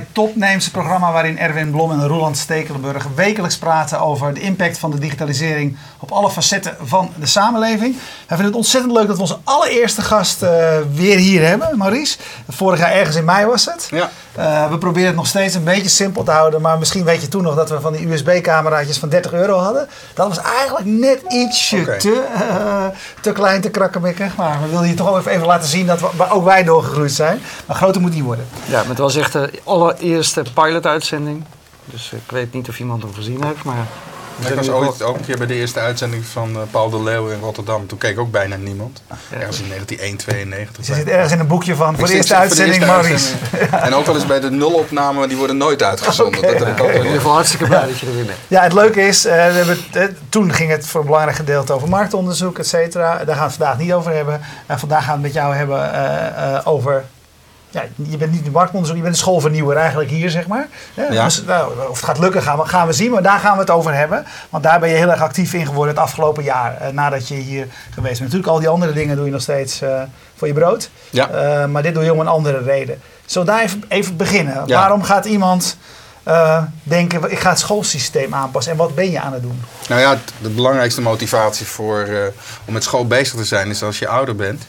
[0.00, 4.90] de Topnames, programma waarin Erwin Blom en Roland Stekelenburg wekelijks praten over de impact van
[4.90, 7.94] de digitalisering op alle facetten van de samenleving.
[7.96, 10.50] Wij vinden het ontzettend leuk dat we onze allereerste gast eh,
[10.94, 12.18] weer hier hebben, Maurice.
[12.48, 13.88] Vorig jaar ergens in mei was het.
[13.90, 14.10] Ja.
[14.38, 17.28] Uh, we proberen het nog steeds een beetje simpel te houden, maar misschien weet je
[17.28, 19.88] toen nog dat we van die USB-cameraatjes van 30 euro hadden.
[20.14, 22.84] Dat was eigenlijk net ietsje te, eh,
[23.20, 24.36] te klein, te krakkemikkig.
[24.36, 27.12] Maar we wilden je toch wel even, even laten zien dat we, ook wij doorgegroeid
[27.12, 27.40] zijn.
[27.66, 28.46] Maar groter moet die worden.
[28.64, 29.50] Ja, maar het was echt de
[30.06, 31.44] allereerste pilot-uitzending.
[31.84, 33.86] Dus ik weet niet of iemand hem gezien heeft, maar...
[34.48, 37.28] Ik was ooit ook een keer bij de eerste uitzending van eh, Paul de Leeuw
[37.28, 37.86] in Rotterdam.
[37.86, 39.02] Toen keek ook bijna niemand.
[39.30, 40.76] Ergens in 1992.
[40.76, 43.34] Dus je zit ergens in een boekje van voor de eerste uitzending, eerste Maurice.
[43.86, 46.42] En ook wel eens bij de nulopname, maar die worden nooit uitgezonden.
[46.42, 48.38] Dat heb ik ook in ieder geval hartstikke blij dat je er weer bent.
[48.48, 51.36] Ja, het leuke is, eh, we hebben, het- eh, toen ging het voor een belangrijk
[51.36, 53.16] gedeelte over marktonderzoek, et cetera.
[53.24, 54.40] Daar gaan we het vandaag niet over hebben.
[54.66, 57.04] En vandaag gaan we het met jou hebben eh, eh, over...
[57.76, 60.68] Ja, je bent niet de marktonderzoek, je bent de schoolvernieuwer eigenlijk hier, zeg maar.
[60.94, 61.24] Ja.
[61.24, 63.10] Dus, nou, of het gaat lukken, gaan we, gaan we zien.
[63.10, 64.24] Maar daar gaan we het over hebben.
[64.50, 66.76] Want daar ben je heel erg actief in geworden het afgelopen jaar.
[66.80, 68.20] eh, nadat je hier geweest bent.
[68.20, 70.02] Natuurlijk, al die andere dingen doe je nog steeds eh,
[70.36, 70.90] voor je brood.
[71.10, 71.28] Ja.
[71.28, 73.00] Eh, maar dit doe je om een andere reden.
[73.26, 74.62] Zullen we daar even, even beginnen?
[74.66, 74.78] Ja.
[74.78, 75.76] Waarom gaat iemand
[76.82, 78.72] denken, ik ga het schoolsysteem aanpassen?
[78.72, 79.62] En wat ben je aan het doen?
[79.88, 82.08] Nou ja, de belangrijkste motivatie voor,
[82.64, 84.66] om met school bezig te zijn is als je ouder bent.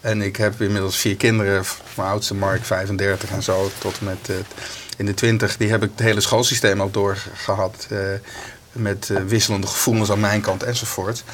[0.00, 4.28] En ik heb inmiddels vier kinderen, mijn oudste Mark 35 en zo, tot en met
[4.28, 4.36] eh,
[4.96, 5.56] in de 20.
[5.56, 7.86] Die heb ik het hele schoolsysteem ook doorgehad.
[7.90, 7.98] eh,
[8.72, 11.24] met eh, wisselende gevoelens aan mijn kant enzovoort.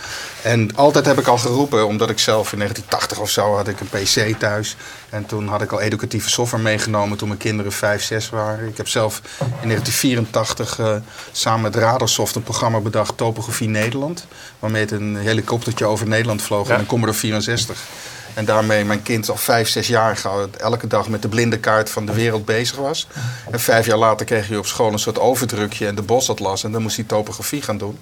[0.42, 3.81] En altijd heb ik al geroepen, omdat ik zelf in 1980 of zo had ik
[3.81, 4.77] een PC thuis.
[5.11, 8.69] En toen had ik al educatieve software meegenomen toen mijn kinderen 5, 6 waren.
[8.69, 10.97] Ik heb zelf in 1984 eh,
[11.32, 14.26] samen met Radarsoft een programma bedacht, Topografie Nederland.
[14.59, 16.75] Waarmee het een helikoptertje over Nederland vloog Ja.
[16.75, 17.78] en een Commodore 64.
[18.36, 20.20] En daarmee mijn kind al vijf, zes jaar
[20.58, 23.06] elke dag met de blinde kaart van de wereld bezig was.
[23.50, 26.64] En vijf jaar later kreeg hij op school een soort overdrukje en de bosatlas.
[26.64, 27.98] En dan moest hij topografie gaan doen.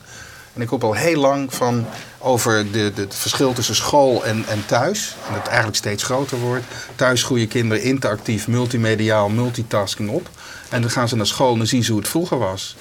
[0.55, 1.87] En ik roep al heel lang van
[2.19, 5.17] over de, de, het verschil tussen school en, en thuis.
[5.28, 6.65] En dat eigenlijk steeds groter wordt.
[6.94, 10.28] Thuis groeien kinderen interactief, multimediaal, multitasking op.
[10.71, 12.77] En dan gaan ze naar school en zien ze hoe het vroeger was.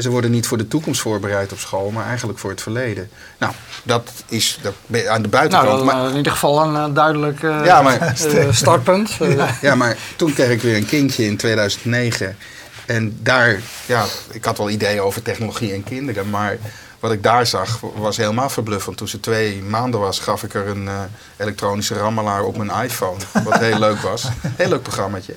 [0.00, 3.10] En ze worden niet voor de toekomst voorbereid op school, maar eigenlijk voor het verleden.
[3.38, 3.52] Nou,
[3.82, 5.68] dat is dat, aan de Nou, buitenkant.
[5.76, 8.12] dan, maar, eh, in ieder geval een eh, duidelijk eh, Ja, maar-
[8.50, 9.16] startpunt.
[9.20, 12.36] Eh, Ja, maar toen kreeg ik weer een kindje in 2009.
[12.86, 16.30] En daar, ja, ik had wel ideeën over technologie en kinderen.
[16.30, 16.56] Maar
[17.00, 18.96] wat ik daar zag was helemaal verbluffend.
[18.96, 21.00] Toen ze twee maanden was, gaf ik er een eh,
[21.36, 23.18] elektronische rammelaar op mijn iPhone.
[23.44, 24.28] Wat heel leuk was.
[24.56, 25.34] Heel leuk programmaatje.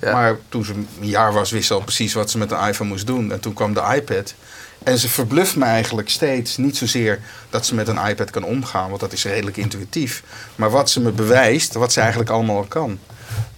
[0.00, 0.12] Ja.
[0.12, 2.88] Maar toen ze een jaar was, wist ze al precies wat ze met een iPhone
[2.90, 3.32] moest doen.
[3.32, 4.34] En toen kwam de iPad.
[4.82, 6.56] En ze verbluft me eigenlijk steeds.
[6.56, 7.20] Niet zozeer
[7.50, 10.22] dat ze met een iPad kan omgaan, want dat is redelijk intuïtief.
[10.56, 12.98] Maar wat ze me bewijst, wat ze eigenlijk allemaal al kan.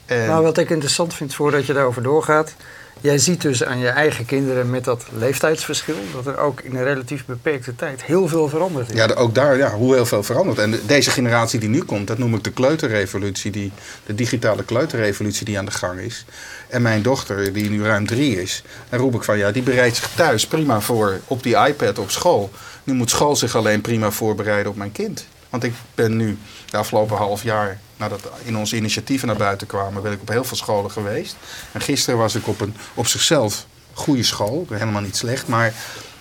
[0.07, 2.55] En- Nou, wat ik interessant vind voordat je daarover doorgaat.
[3.03, 6.85] Jij ziet dus aan je eigen kinderen met dat leeftijdsverschil dat er ook in een
[6.85, 8.97] relatief beperkte tijd heel veel veranderd is.
[8.97, 10.59] Ja, ook daar, ja, hoe heel veel veranderd.
[10.59, 13.73] En de- deze generatie die nu komt, dat noem ik de kleuterrevolutie, die,
[14.07, 16.25] de digitale kleuterrevolutie die aan de gang is.
[16.69, 19.97] En mijn dochter, die nu ruim drie is, dan roep ik van ja, die bereidt
[19.97, 22.51] zich thuis prima voor op die iPad op school.
[22.85, 25.27] Nu moet school zich alleen prima voorbereiden op mijn kind.
[25.51, 26.39] Want ik ben nu
[26.71, 30.45] de afgelopen half jaar, nadat in onze initiatieven naar buiten kwamen, ben ik op heel
[30.45, 31.37] veel scholen geweest.
[31.73, 35.73] En gisteren was ik op een op zichzelf goede school, helemaal niet slecht, maar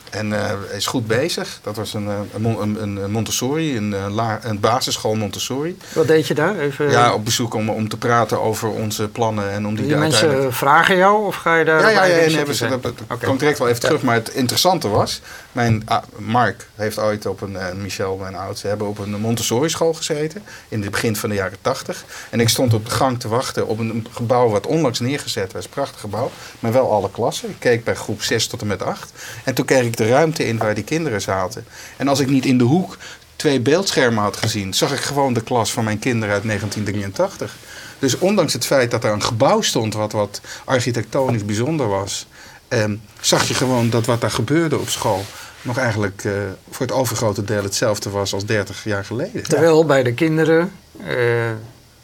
[0.10, 1.60] en eh, is goed bezig.
[1.64, 5.78] Dat was een, eh, een, een, Montessori, een, eh, la- een basisschool Montessori.
[5.94, 6.60] Wat deed je daar?
[6.60, 9.96] Even, Ja, op bezoek om, om te praten over onze plannen en om die die
[9.96, 10.56] mensen uiteindelijk...
[10.58, 12.70] vragen jou of ga je daar Ja, ja, ja, we- zijn?
[12.72, 13.26] dat, dat Oké.
[13.26, 14.02] kom ik direct wel even terug.
[14.02, 15.22] Maar het interessante was,
[15.52, 19.70] mijn, ah, Mark heeft ooit op een, eh, Michel, mijn oudste, hebben op een Montessori
[19.70, 20.44] school gezeten.
[20.68, 22.06] In het begin van de jaren tachtig.
[22.30, 25.68] En ik stond op de gang te wachten op een gebouw wat onlangs neergezet was.
[25.68, 27.50] Prachtig gebouw, maar wel alle klassen.
[27.50, 29.12] Ik keek bij groep 6 tot en met 8.
[29.44, 31.66] En toen kreeg ik de ruimte in waar die kinderen zaten.
[31.98, 32.98] En als ik niet in de hoek
[33.36, 37.56] twee beeldschermen had gezien, zag ik gewoon de klas van mijn kinderen uit 1983.
[38.00, 42.28] Dus ondanks het feit dat er een gebouw stond wat, wat architectonisch bijzonder was,
[42.68, 45.26] ehm, zag je gewoon dat wat daar gebeurde op school
[45.62, 46.34] nog eigenlijk eh,
[46.70, 49.44] voor het overgrote deel hetzelfde was als 30 jaar geleden.
[49.44, 50.72] Terwijl bij de kinderen,
[51.06, 51.52] eh,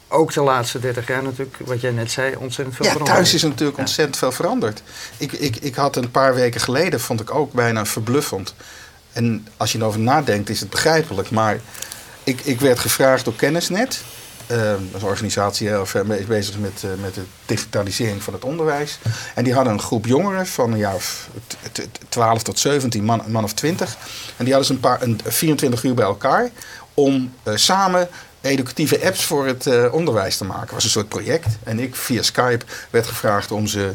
[0.08, 3.34] ook de laatste 30 jaar natuurlijk, wat jij net zei, ontzettend veel Ja, veranderd thuis
[3.34, 4.82] is natuurlijk ontzettend veel veranderd.
[5.18, 8.56] Ik, ik, ik had een paar weken geleden, vond ik ook bijna verbluffend.
[9.14, 11.32] En als je erover nadenkt, is het begrijpelijk.
[11.32, 11.60] Maar
[12.24, 14.02] ik, ik werd gevraagd door Kennisnet.
[14.48, 18.44] Eh, is een organisatie heel erg be- bezig met, eh, met de digitalisering van het
[18.44, 19.00] onderwijs.
[19.36, 23.04] En die hadden een groep jongeren van een jaar of t- t- 12 tot 17,
[23.04, 23.96] man, man of 20.
[24.38, 26.50] En die hadden ze een paar, een, 24 uur bij elkaar
[26.94, 28.08] om eh, samen
[28.42, 30.64] educatieve apps voor het eh, onderwijs te maken.
[30.64, 31.48] Het was een soort project.
[31.64, 33.92] En ik via Skype werd gevraagd om ze,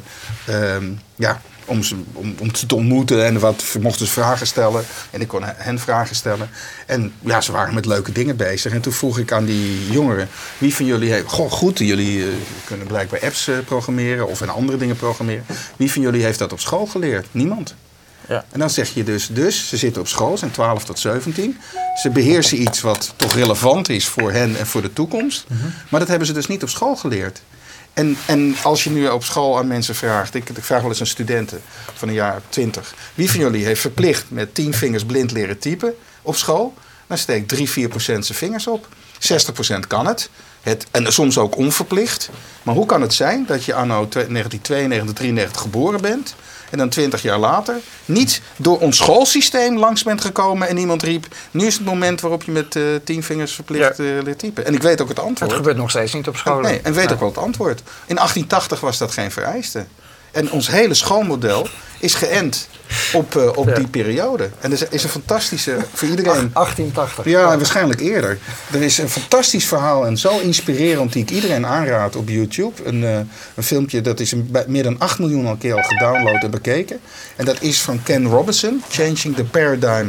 [0.46, 1.40] ehm, ja,
[1.70, 3.26] om ze, om, om ze te ontmoeten.
[3.26, 4.84] En wat mochten ze vragen stellen.
[5.10, 6.50] En ik kon hen vragen stellen.
[6.86, 8.72] En ja, ze waren met leuke dingen bezig.
[8.72, 10.28] En toen vroeg ik aan die jongeren:
[10.58, 11.26] wie van jullie heeft.
[11.26, 12.28] Goh, goed, jullie eh,
[12.64, 15.44] kunnen blijkbaar apps eh, programmeren of en andere dingen programmeren.
[15.76, 17.26] Wie van jullie heeft dat op school geleerd?
[17.30, 17.74] Niemand.
[18.28, 18.44] Ja.
[18.50, 21.58] En dan zeg je dus, dus ze zitten op school, zijn 12 tot 17.
[22.02, 25.46] Ze beheersen iets wat toch relevant is voor hen en voor de toekomst.
[25.88, 27.42] Maar dat hebben ze dus niet op school geleerd.
[27.92, 31.06] En, en als je nu op school aan mensen vraagt, ik, vraag wel eens aan
[31.06, 31.62] studenten
[31.94, 32.94] van een jaar 20.
[33.14, 36.74] Wie van jullie heeft verplicht met 10 vingers blind leren typen op school?
[37.06, 38.88] Dan steekt 3, 4 procent zijn vingers op.
[39.18, 40.30] 60 procent kan het.
[40.60, 40.86] het.
[40.90, 42.30] En soms ook onverplicht.
[42.62, 46.34] Maar hoe kan het zijn dat je anno 1992, 93 geboren bent
[46.70, 47.74] en dan 20 jaar later
[48.04, 52.42] niet door ons schoolsysteem langs bent gekomen en iemand riep: Nu is het moment waarop
[52.42, 54.04] je met eh, tien vingers verplicht Ja.
[54.04, 54.66] eh, leert typen.
[54.66, 55.52] En ik weet ook het Het antwoord.
[55.52, 56.62] gebeurt nog steeds niet op scholen.
[56.62, 57.14] Nee, en weet Nee.
[57.14, 57.78] ook wel het antwoord.
[58.06, 59.86] In 1880 was dat geen vereiste.
[60.32, 61.68] En ons hele schoolmodel
[61.98, 62.68] is geënt
[63.12, 63.74] op, eh, op Ja.
[63.74, 64.50] die periode.
[64.60, 66.50] En dat is, is een fantastische voor iedereen.
[66.52, 67.24] 1880.
[67.24, 68.38] Ja, waarschijnlijk eerder.
[68.72, 72.72] Er is een fantastisch verhaal en zo inspirerend die ik iedereen aanraad op YouTube.
[72.84, 73.16] Een, eh,
[73.54, 77.00] een filmpje dat is een, meer dan 8 miljoen al keer al gedownload en bekeken.
[77.36, 80.08] En dat is van Ken Robinson, Changing the Paradigm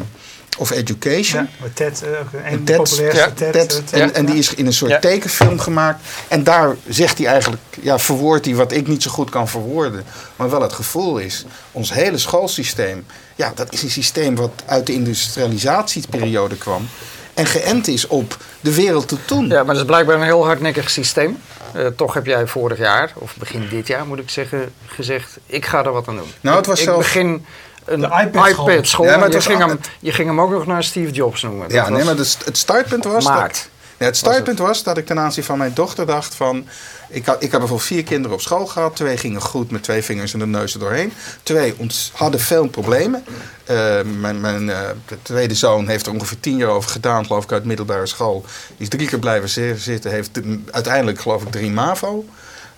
[0.61, 1.41] of Education.
[1.43, 3.51] Ja, met Ted, eh, ook een Ted- populairste Ted.
[3.53, 4.99] Ted, eh, Ted, en, en die is in een soort Ja.
[4.99, 6.01] tekenfilm gemaakt.
[6.27, 10.03] En daar zegt hij eigenlijk, ja, verwoordt hij wat ik niet zo goed kan verwoorden.
[10.35, 13.05] Maar wel het gevoel is, ons hele schoolsysteem,
[13.35, 16.87] ja, dat is een systeem wat uit de industrialisatieperiode kwam.
[17.33, 19.47] En geënt is op de wereld tot toen.
[19.47, 21.37] Ja, maar dat is blijkbaar een heel hardnekkig systeem.
[21.73, 25.65] Eh, toch heb jij vorig jaar, of begin dit jaar moet ik zeggen, gezegd: ik
[25.65, 26.31] ga er wat aan doen.
[26.41, 27.45] Nou, het was ik begin
[27.85, 28.69] een iPad-school.
[28.69, 29.05] iPad-school.
[29.05, 31.61] Ja, maar je, ging hem, je ging hem ook nog naar Steve Jobs noemen.
[31.61, 33.25] Dat Ja, nee, maar de- het startpunt was.
[33.25, 33.69] dat-.
[33.97, 36.67] Ja, het startpunt was dat ik ten aanzien van mijn dochter dacht van...
[37.09, 38.95] Ik, had, ik heb bijvoorbeeld vier kinderen op school gehad.
[38.95, 41.13] Twee gingen goed met twee vingers en de neus er doorheen.
[41.43, 43.23] Twee ont- hadden veel problemen.
[43.65, 47.43] Eh, mijn mijn eh, de tweede zoon heeft er ongeveer tien jaar over gedaan, geloof
[47.43, 48.41] ik, uit middelbare school.
[48.67, 50.11] Die is drie keer blijven zi- zitten.
[50.11, 52.25] Heeft de- uiteindelijk, geloof ik, drie MAVO.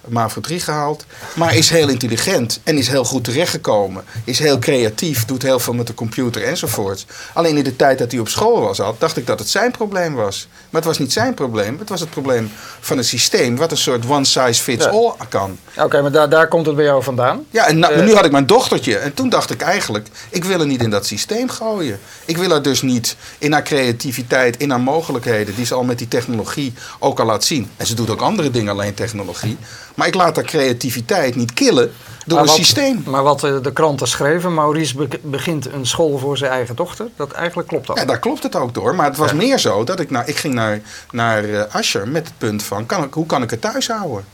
[0.08, 1.06] MAVO 3 gehaald.
[1.36, 4.04] Maar is heel intelligent en is heel goed terechtgekomen.
[4.24, 7.06] Is heel creatief, doet heel veel met de computer enzovoorts.
[7.34, 9.72] Alleen in de tijd dat hij op school was, had, dacht ik dat het zijn
[9.72, 10.48] probleem was.
[10.70, 11.80] Maar het was niet zijn probleem.
[11.80, 14.92] Het was het probleem van een systeem wat een soort one size fits Ja.
[14.92, 15.58] all kan.
[15.78, 17.46] Oké, maar daar, daar komt het bij jou vandaan.
[17.50, 18.04] Ja, en nou, Eh.
[18.06, 18.98] nu had ik mijn dochtertje.
[18.98, 22.00] En toen dacht ik eigenlijk, ik wil haar niet in dat systeem gooien.
[22.26, 25.56] Ik wil haar dus niet in haar creativiteit, in haar mogelijkheden...
[25.56, 27.70] die ze al met die technologie ook al laat zien.
[27.78, 29.58] En ze doet ook andere dingen, alleen technologie.
[29.94, 31.92] Maar ik laat haar creativiteit niet killen
[32.25, 33.04] door Maar een wat- systeem.
[33.06, 37.07] Maar wat eh, de kranten schreven, Maurice be- begint een school voor zijn eigen dochter.
[37.16, 37.98] Dat eigenlijk klopt dat.
[37.98, 38.95] Ja, daar klopt het ook door.
[38.95, 39.36] Maar het was Ja.
[39.36, 40.81] meer zo dat ik, nou, ik ging naar,
[41.12, 42.86] naar eh, Ascher met het punt van...
[42.86, 44.25] Kan ik, hoe kan ik het thuis houden?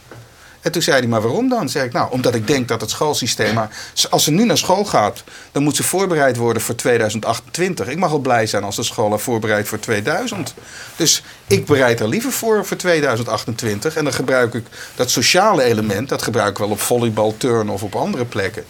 [0.61, 1.69] En toen zei hij, maar waarom dan?
[1.69, 3.53] Zeg ik, nou, omdat ik denk dat het schoolsysteem...
[3.53, 3.69] Maar
[4.09, 7.88] als ze nu naar school gaat, dan moet ze voorbereid worden voor 2028.
[7.88, 10.53] Ik mag wel blij zijn als de school haar voorbereidt voor 2000.
[10.95, 13.95] Dus ik bereid er liever voor voor 2028.
[13.95, 16.10] En dan gebruik ik dat sociale element...
[16.10, 18.63] dat gebruik ik wel op volleybal, turnen of op andere plekken.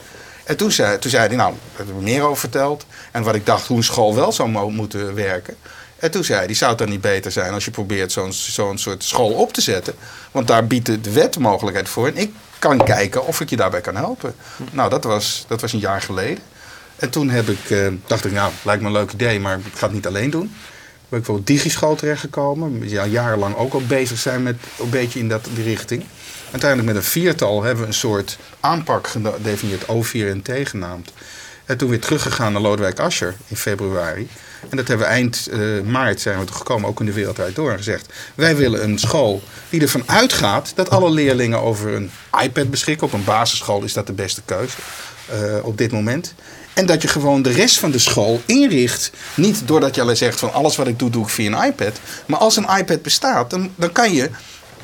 [0.44, 2.86] En toen zei, toen zei hij, nou, daar heb ik meer over verteld.
[3.12, 5.56] En wat ik dacht, hoe een school wel zou mo- moeten werken.
[6.00, 9.04] En toen zei hij, zou het dan niet beter zijn als je probeert zo'n soort
[9.04, 9.94] school op te zetten?
[10.32, 12.08] Want daar biedt de, wet mogelijkheid voor.
[12.08, 14.36] En ik kan kijken of ik je daarbij kan helpen.
[14.72, 16.44] Nou, dat was, dat was een jaar geleden.
[16.96, 19.74] En toen heb ik, eh, dacht ik, nou, lijkt me een leuk idee, maar ik
[19.76, 20.56] ga het niet alleen doen.
[21.10, 22.90] Ben ik op Digischool terechtgekomen.
[22.90, 26.06] Ja, jarenlang ook al bezig zijn met een beetje in dat, die richting.
[26.52, 31.12] Uiteindelijk met een viertal hebben we een soort aanpak gedefinieerd, O4 en T genaamd.
[31.66, 34.28] En toen weer teruggegaan naar Lodewijk Asscher in februari.
[34.70, 37.40] En dat hebben we eind eh, maart zijn we toch gekomen, ook in de wereld
[37.40, 38.14] uit door, gezegd...
[38.36, 42.12] wij willen een school die ervan uitgaat dat alle leerlingen over een
[42.42, 43.08] iPad beschikken.
[43.08, 44.76] Op een basisschool is dat de beste keuze
[45.26, 46.34] eh, op dit moment.
[46.74, 49.12] En dat je gewoon de rest van de school inricht.
[49.36, 52.00] Niet doordat je alleen zegt van alles wat ik doe, doe ik via een iPad.
[52.26, 54.30] Maar als een iPad bestaat, dan, dan kan je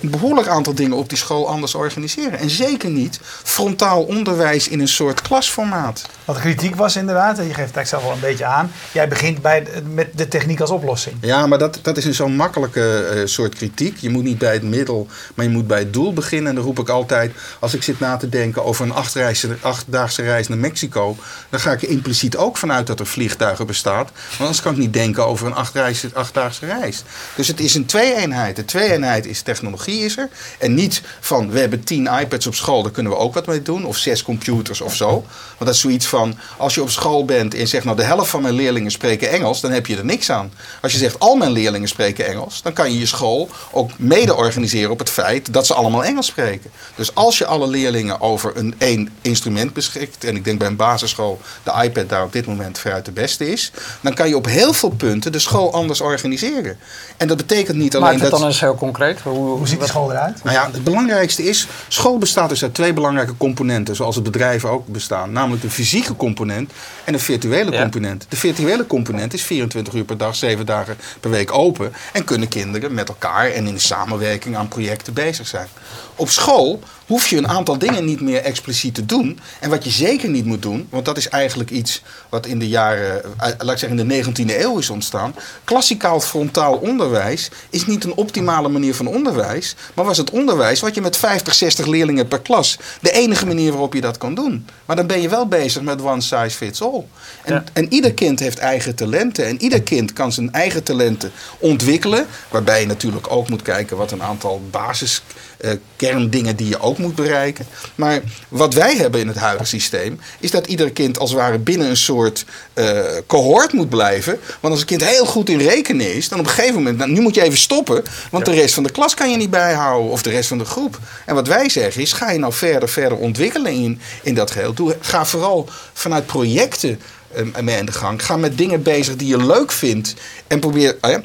[0.05, 2.39] een behoorlijk aantal dingen op die school anders organiseren.
[2.39, 6.01] En zeker niet frontaal onderwijs in een soort klasformaat.
[6.25, 8.71] Wat kritiek was inderdaad, en je geeft het eigenlijk zelf wel een beetje aan.
[8.91, 11.15] Jij begint bij, met de techniek als oplossing.
[11.21, 13.97] Ja, maar dat, dat is een zo'n makkelijke eh, soort kritiek.
[13.97, 16.49] Je moet niet bij het middel, maar je moet bij het doel beginnen.
[16.49, 20.21] En dan roep ik altijd, als ik zit na te denken over een achtreis- achtdaagse
[20.21, 21.17] reis naar Mexico...
[21.49, 23.93] dan ga ik er impliciet ook vanuit dat er vliegtuigen bestaan.
[23.95, 27.03] Want anders kan ik niet denken over een achtreis- achtdaagse reis.
[27.35, 28.55] Dus het is een twee-eenheid.
[28.55, 30.29] De twee-eenheid is technologie technologie is er.
[30.59, 33.61] En niet van we hebben tien iPads op school, daar kunnen we ook wat mee
[33.61, 33.85] doen.
[33.85, 35.07] Of zes computers of zo.
[35.09, 35.25] Want
[35.57, 38.41] dat is zoiets van, als je op school bent en zegt nou de helft van
[38.41, 40.51] mijn leerlingen spreken Engels, dan heb je er niks aan.
[40.81, 44.35] Als je zegt al mijn leerlingen spreken Engels, dan kan je je school ook mede
[44.35, 46.71] organiseren op het feit dat ze allemaal Engels spreken.
[46.95, 50.75] Dus als je alle leerlingen over een één instrument beschikt, en ik denk bij een
[50.75, 53.71] basisschool de iPad daar op dit moment veruit de beste is,
[54.01, 56.77] dan kan je op heel veel punten de school anders organiseren.
[57.17, 58.39] En dat betekent niet alleen Maak het dat.
[58.39, 59.19] dan eens heel concreet.
[59.21, 60.43] Hoe, Hoe ziet die school eruit?
[60.43, 64.69] Nou ja, het belangrijkste is, school bestaat dus uit twee belangrijke componenten, zoals het bedrijven
[64.69, 65.31] ook bestaan.
[65.31, 66.71] Namelijk de fysieke component
[67.03, 67.81] en de virtuele Ja.
[67.81, 68.25] component.
[68.29, 71.93] De virtuele component is 24 uur per dag, 7 dagen per week open.
[72.13, 75.67] En kunnen kinderen met elkaar en in samenwerking aan projecten bezig zijn.
[76.15, 79.39] Op school hoef je een aantal dingen niet meer expliciet te doen.
[79.59, 82.67] En wat je zeker niet moet doen, want dat is eigenlijk iets wat in de
[82.67, 85.35] jaren, eh, laat ik zeggen in de 19e eeuw is ontstaan.
[85.63, 90.95] Klassikaal frontaal onderwijs is niet een optimale manier van onderwijs, maar was het onderwijs wat
[90.95, 94.67] je met 50, 60 leerlingen per klas, de enige manier waarop je dat kan doen.
[94.85, 97.03] Maar dan ben je wel bezig met one size fits all.
[97.43, 97.63] En, Ja.
[97.73, 102.79] en ieder kind heeft eigen talenten en ieder kind kan zijn eigen talenten ontwikkelen, waarbij
[102.79, 105.21] je natuurlijk ook moet kijken wat een aantal basis
[105.57, 105.71] eh,
[106.05, 107.65] kerndingen die je ook moet bereiken.
[107.95, 111.57] Maar wat wij hebben in het huidige systeem, is dat ieder kind als het ware
[111.57, 114.39] binnen een soort eh, cohort moet blijven.
[114.59, 117.11] Want als een kind heel goed in rekenen is, dan op een gegeven moment, nou,
[117.11, 120.11] nu moet je even stoppen, want de rest van de klas kan je niet bijhouden
[120.11, 120.99] of de rest van de groep.
[121.25, 124.73] En wat wij zeggen is, ga je nou verder, verder ontwikkelen in, in dat geheel.
[124.73, 126.99] Doe, ga vooral vanuit projecten
[127.33, 128.25] eh, mee aan de gang.
[128.25, 130.13] Ga met dingen bezig die je leuk vindt.
[130.47, 130.97] En probeer.
[131.01, 131.21] eh, eh,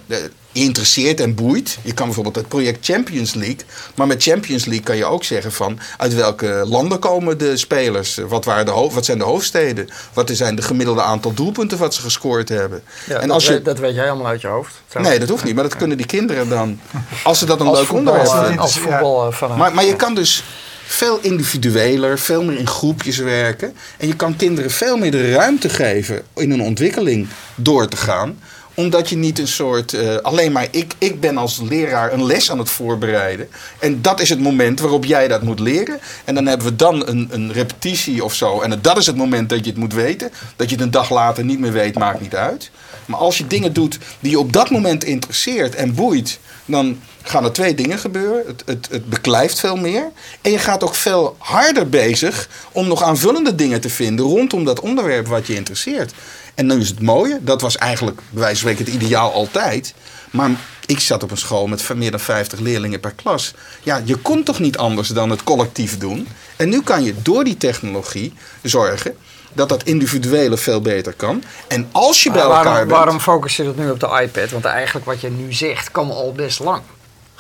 [0.53, 1.79] interesseert en boeit.
[1.83, 3.61] Je kan bijvoorbeeld het project Champions League.
[3.95, 8.19] Maar met Champions League kan je ook zeggen van uit welke landen komen de spelers?
[8.29, 9.89] Wat, waren de hoofd, wat zijn de hoofdsteden?
[10.13, 12.83] Wat zijn de gemiddelde aantal doelpunten wat ze gescoord hebben?
[13.07, 14.75] Ja, en dat, als je, weet, dat weet jij allemaal uit je hoofd.
[14.89, 15.17] trouwens.
[15.17, 15.55] nee, dat hoeft niet.
[15.55, 16.81] Maar dat kunnen die kinderen dan.
[17.25, 18.63] Als ze dat een als leuk voetbal, onderwerp vinden.
[18.63, 20.45] als voetbal eh, van Maar, maar je kan dus
[20.87, 23.77] veel individueler, veel meer in groepjes werken.
[23.97, 28.39] En je kan kinderen veel meer de ruimte geven in een ontwikkeling door te gaan
[28.81, 29.95] omdat je niet een soort.
[29.95, 33.49] eh, alleen maar ik, ik ben als leraar een les aan het voorbereiden.
[33.79, 36.01] En dat is het moment waarop jij dat moet leren.
[36.25, 38.61] En dan hebben we dan een, een repetitie of zo.
[38.61, 40.31] En dat is het moment dat je het moet weten.
[40.57, 42.71] Dat je het een dag later niet meer weet, maakt niet uit.
[43.07, 47.45] Maar als je dingen doet die je op dat moment interesseert en boeit, dan gaan
[47.45, 48.47] er twee dingen gebeuren.
[48.47, 50.11] Het, het, het beklijft veel meer.
[50.41, 54.81] En je gaat ook veel harder bezig om nog aanvullende dingen te vinden rondom dat
[54.81, 56.13] onderwerp wat je interesseert.
[56.55, 59.95] En nu is het mooie, dat was eigenlijk bij wijze van spreken het ideaal altijd.
[60.31, 60.51] Maar
[60.87, 63.55] ik zat op een school met meer dan 50 leerlingen per klas.
[63.83, 66.29] Ja, je kon toch niet anders dan het collectief doen.
[66.57, 69.17] En nu kan je door die technologie zorgen
[69.53, 71.43] dat dat individuele veel beter kan.
[71.69, 72.91] En als je bij elkaar waarom, bent...
[72.91, 74.51] waarom focus je dat nu op de iPad?
[74.51, 76.83] Want eigenlijk wat je nu zegt kan al best lang.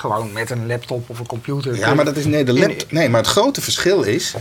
[0.00, 1.76] Gewoon met een laptop of een computer.
[1.76, 2.92] Ja, maar dat is nee, de laptop.
[2.92, 4.34] Nee, maar het grote verschil is,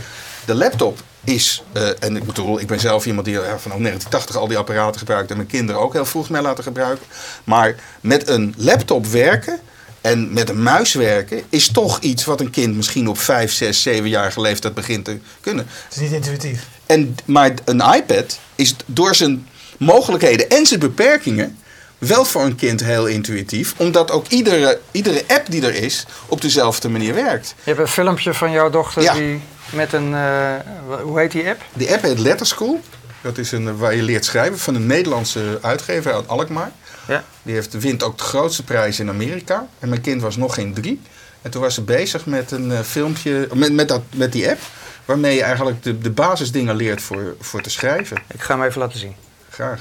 [0.44, 4.36] de laptop is, eh, en ik bedoel, ik ben zelf iemand die ja, vanaf 1980
[4.36, 7.06] al die apparaten gebruikt en mijn kinderen ook heel vroeg mee laten gebruiken.
[7.44, 9.60] Maar met een laptop werken
[10.00, 13.82] en met een muis werken is toch iets wat een kind misschien op 5, 6,
[13.82, 15.66] 7 jaar leeftijd begint te kunnen.
[15.84, 16.68] Het is niet intuïtief.
[16.86, 19.48] En, maar een iPad is door zijn
[19.78, 21.58] mogelijkheden en zijn beperkingen
[22.00, 23.74] wel voor een kind heel intuïtief.
[23.76, 27.48] Omdat ook iedere, iedere app die er is op dezelfde manier werkt.
[27.56, 29.14] Je hebt een filmpje van jouw dochter Ja.
[29.14, 29.40] die
[29.72, 30.54] met een, eh,
[31.02, 31.62] hoe heet die app?
[31.72, 32.80] Die app heet Letterschool.
[33.22, 36.70] Dat is een, waar je leert schrijven van een Nederlandse uitgever uit Alkmaar.
[37.08, 37.24] Ja.
[37.42, 39.66] Die heeft, wint ook de grootste prijs in Amerika.
[39.78, 41.00] En mijn kind was nog geen drie.
[41.42, 44.60] En toen was ze bezig met een eh, filmpje, met, met, dat, met die app.
[45.04, 48.16] Waarmee je eigenlijk de, de basisdingen leert voor, voor te schrijven.
[48.34, 49.14] Ik ga hem even laten zien.
[49.50, 49.80] Graag.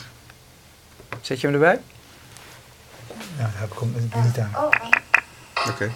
[1.21, 1.79] Zet je hem erbij?
[3.39, 4.51] Ja, daar heb ik hem niet aan.
[5.69, 5.91] Oké.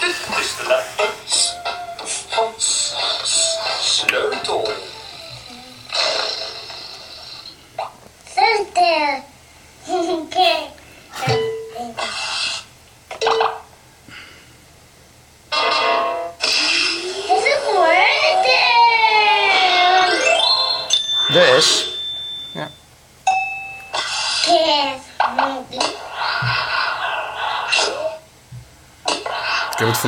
[0.00, 0.97] Dit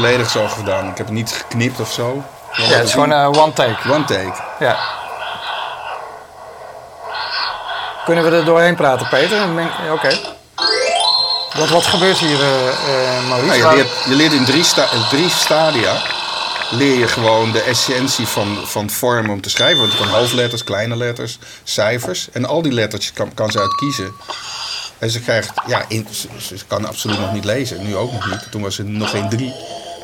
[0.01, 0.89] volledig zo gedaan.
[0.89, 2.25] Ik heb het niet geknipt of zo.
[2.53, 3.93] Ja, het is gewoon een one take.
[3.93, 4.33] One take.
[4.59, 4.79] Ja.
[8.05, 9.43] Kunnen we er doorheen praten, Peter?
[9.93, 10.09] Oké.
[11.57, 13.59] Wat, wat gebeurt hier, eh eh Maurice?
[13.59, 15.93] Nou, je, leert, je leert in drie, sta- in drie stadia
[16.71, 19.79] leer je gewoon de essentie van, van vormen om te schrijven.
[19.81, 22.29] Want je kan hoofdletters, kleine letters, cijfers.
[22.33, 24.13] En al die letters kan, kan ze uit kiezen.
[24.99, 27.83] En ze krijgt, ja, in, ze, ze kan absoluut nog niet lezen.
[27.87, 28.47] Nu ook nog niet.
[28.51, 29.55] Toen was ze nog geen drie.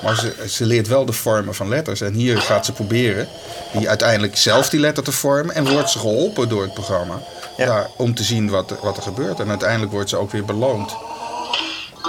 [0.03, 2.00] Maar ze, ze leert wel de vormen van letters.
[2.00, 3.29] En hier gaat ze proberen
[3.73, 5.55] die uiteindelijk zelf die letter te vormen.
[5.55, 7.23] En wordt ze geholpen door het programma.
[7.57, 7.67] Ja.
[7.67, 9.41] Daar, om te zien wat, wat er gebeurt.
[9.41, 10.97] En uiteindelijk wordt ze ook weer beloond.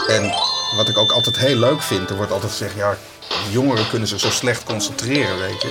[0.07, 0.33] En
[0.75, 2.97] wat ik ook altijd heel leuk vind, er wordt altijd gezegd, ja,
[3.49, 5.69] jongeren kunnen zich zo slecht concentreren, weet je.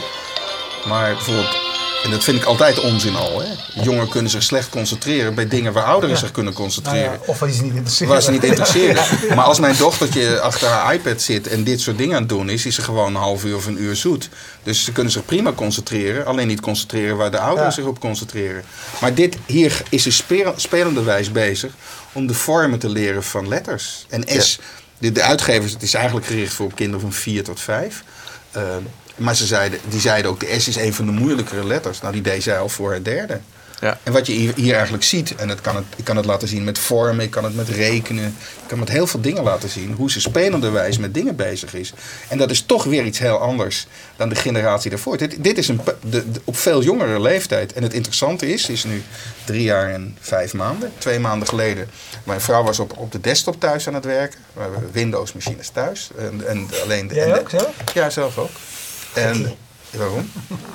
[0.88, 1.65] Maar bijvoorbeeld,
[2.06, 3.46] en dat vind ik altijd onzin al, hè.
[3.82, 7.12] Jongeren kunnen zich slecht concentreren bij dingen waar ouderen zich kunnen Nou concentreren.
[7.12, 8.12] ja, of wat is niet interesseren.
[8.12, 9.04] Waar ze niet interesseren.
[9.36, 12.48] Maar als mijn dochtertje achter haar iPad zit en dit soort dingen aan het doen
[12.48, 14.28] is, is ze gewoon een half uur of een uur zoet.
[14.62, 17.70] Dus ze kunnen zich prima concentreren, alleen niet concentreren waar de ouderen Ja.
[17.75, 18.64] zich op concentreren.
[19.00, 21.72] Maar dit, hier is ze speel- spelenderwijs bezig
[22.12, 24.06] om de vormen te leren van letters.
[24.08, 24.58] En S,
[24.98, 28.02] de, de uitgevers, het is eigenlijk gericht voor kinderen van 4 tot 5.
[28.50, 28.62] Eh,
[29.16, 32.00] maar ze zeiden, die zeiden ook, de S is een van de moeilijkere letters.
[32.00, 33.40] Nou, die deed zij al voor het derde.
[33.80, 33.99] Ja.
[34.02, 36.49] En wat je hier, hier eigenlijk ziet, en het kan het, ik kan het laten
[36.49, 38.25] zien met vormen, ik kan het met rekenen,
[38.62, 41.92] ik kan met heel veel dingen laten zien, hoe ze spelenderwijs met dingen bezig is.
[42.28, 45.16] En dat is toch weer iets heel anders dan de generatie daarvoor.
[45.16, 47.73] Dit, dit is een, pe- de, de- op veel jongere leeftijd.
[47.73, 49.02] En het interessante is, is nu
[49.44, 50.92] drie jaar en vijf maanden.
[50.99, 51.88] Twee maanden geleden,
[52.25, 54.38] mijn vrouw was op, op de desktop thuis aan het werken.
[54.52, 56.11] We hebben Windows machines thuis.
[56.18, 57.70] En, en alleen de, Jij en de- ook zelf?
[57.94, 58.50] Ja, zelf ook.
[59.16, 59.56] En
[59.90, 60.30] waarom?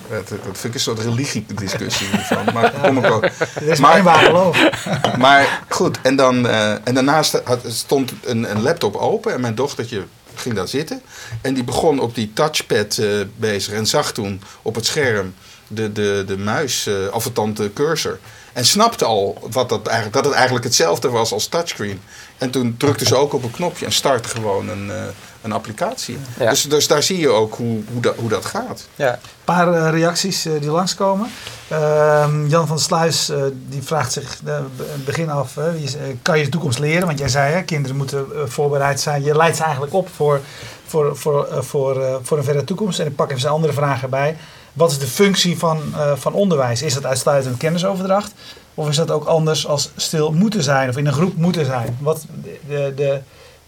[0.10, 2.54] Dat, dat vind ik een soort religiediscussie hiervan.
[2.54, 3.22] Maar kom ik ook.
[3.60, 4.70] Dit is mijn waar geloof.
[5.18, 9.56] Maar goed, en, dan, eh, en daarnaast had, stond een, een laptop open en mijn
[9.56, 10.04] dochtertje
[10.36, 11.02] ging daar zitten.
[11.42, 15.34] En die begon op die touchpad eh, bezig en zag toen op het scherm
[15.68, 18.20] de, de, de muis, eh of de cursor.
[18.54, 22.02] En snapte al wat dat, eigenlijk, dat het eigenlijk hetzelfde was als touchscreen.
[22.38, 24.92] En toen drukte ze ook op een knopje en startte gewoon een,
[25.42, 26.18] een applicatie.
[26.40, 26.50] Ja.
[26.50, 28.88] Dus, dus daar zie je ook hoe, hoe, dat, hoe dat gaat.
[28.96, 29.14] Ja.
[29.14, 31.28] Een paar eh, reacties eh, die langskomen.
[31.68, 34.60] Ehm, Jan van der Sluis eh, die vraagt zich eh,
[35.06, 37.06] begin af: hè, wie is- kan je de toekomst leren?
[37.08, 39.24] Want jij zei, hè, kinderen moeten voorbereid zijn.
[39.24, 40.40] Je leidt ze eigenlijk op voor,
[40.88, 43.00] voor, voor, voor, eh, voor een verre toekomst.
[43.00, 44.38] En ik pak even zijn andere vraag erbij.
[44.74, 46.82] Wat is de functie van, eh, van onderwijs?
[46.82, 48.32] Is dat uitsluitend kennisoverdracht?
[48.76, 51.98] Of is dat ook anders als stil moeten zijn of in een groep moeten zijn?
[52.00, 52.26] Wat
[52.68, 53.22] de, de,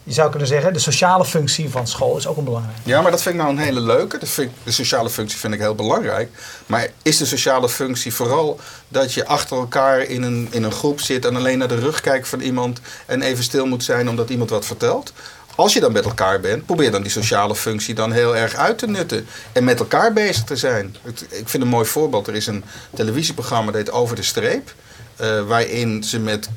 [0.04, 2.80] je zou kunnen zeggen, de sociale functie van school is ook een belangrijke.
[2.84, 4.18] Ja, maar dat vind ik nou een hele leuke.
[4.36, 6.30] Ik- de sociale functie vind ik heel belangrijk.
[6.66, 11.02] Maar is de sociale functie vooral dat je achter elkaar in een, in een groep
[11.02, 14.30] zit en alleen naar de rug kijkt van iemand en even stil moet zijn omdat
[14.30, 15.14] iemand wat vertelt?
[15.56, 18.78] Als je dan met elkaar bent, probeer dan die sociale functie dan heel erg uit
[18.78, 19.28] te nutten.
[19.52, 20.96] En met elkaar bezig te zijn.
[21.30, 22.28] Ik vind een mooi voorbeeld.
[22.28, 22.64] Er is een
[22.96, 24.74] televisieprogramma dat heet Over de Streep.
[25.16, 26.50] Eh, waarin ze met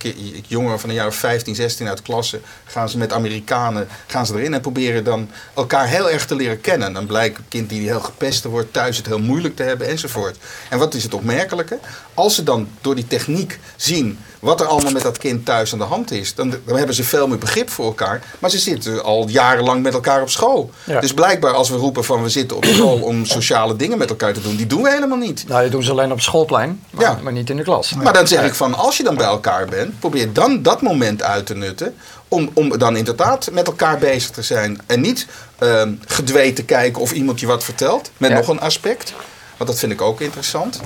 [0.46, 4.34] jongeren van een jaar of 15, 16 uit klasse gaan ze met Amerikanen gaan ze
[4.34, 6.92] erin en proberen dan elkaar heel erg te leren kennen.
[6.92, 10.36] Dan blijkt een kind die heel gepest wordt thuis het heel moeilijk te hebben enzovoort.
[10.70, 11.78] En wat is het opmerkelijke?
[12.14, 15.78] Als ze dan door die techniek zien wat er allemaal met dat kind thuis aan
[15.78, 18.22] de hand is, dan, dan hebben ze veel meer begrip voor elkaar.
[18.38, 20.70] Maar ze zitten al jarenlang met elkaar op school.
[20.84, 21.00] Ja.
[21.00, 24.32] Dus blijkbaar als we roepen van we zitten op school om sociale dingen met elkaar
[24.32, 25.44] te doen, die doen we helemaal niet.
[25.48, 27.18] Nou, dat doen ze alleen op schoolplein, maar, Ja.
[27.22, 27.94] maar niet in de klas.
[27.94, 31.22] Maar dan zeg ik van, als je dan bij elkaar bent, probeer dan dat moment
[31.22, 31.94] uit te nutten.
[32.28, 34.80] Om, om dan inderdaad met elkaar bezig te zijn.
[34.86, 35.26] En niet
[35.58, 38.10] ehm gedwee te kijken of iemand je wat vertelt.
[38.16, 38.36] Met Ja.
[38.36, 39.12] nog een aspect.
[39.56, 40.80] Want dat vind ik ook interessant.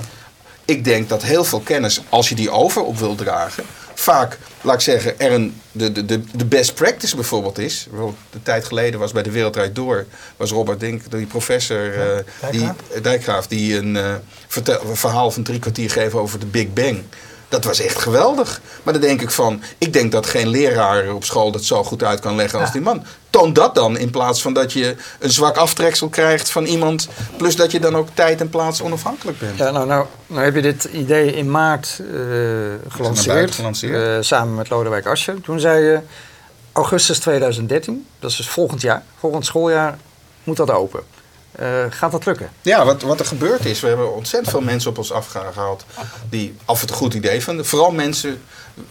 [0.71, 4.75] Ik denk dat heel veel kennis, als je die over op wil dragen, vaak, laat
[4.75, 7.85] ik zeggen, er een, de, de, de, best practice bijvoorbeeld is.
[7.89, 10.05] Bijvoorbeeld Een tijd geleden was bij de Wereldrijd Door,
[10.37, 12.17] was Robert Dink, die professor, eh,
[12.51, 13.01] die, Dijkgraaf.
[13.01, 14.13] Dijkgraaf, die een, eh,
[14.47, 17.03] vertel- een verhaal van drie kwartier geeft over de Big Bang.
[17.51, 18.61] Dat was echt geweldig.
[18.83, 22.03] Maar dan denk ik van, ik denk dat geen leraar op school dat zo goed
[22.03, 22.73] uit kan leggen als Ja.
[22.73, 23.03] die man.
[23.29, 27.07] Toon dat dan in plaats van dat je een zwak aftreksel krijgt van iemand.
[27.37, 29.57] Plus dat je dan ook tijd en plaats onafhankelijk bent.
[29.57, 31.99] Ja, nou, nou, nou heb je dit idee in maart
[32.87, 34.07] gelanceerd, gelanceerd.
[34.07, 35.41] eh, samen met Lodewijk Asscher.
[35.41, 35.99] Toen zei je,
[36.71, 39.97] augustus 2013, dat is dus volgend jaar, volgend schooljaar,
[40.43, 41.03] moet dat open.
[41.51, 42.49] Eh, gaat dat lukken?
[42.61, 45.85] Ja, wat, wat er gebeurd is, we hebben ontzettend veel mensen op ons afgehaald
[46.29, 47.65] die af het een goed idee vonden.
[47.65, 48.41] Vooral mensen,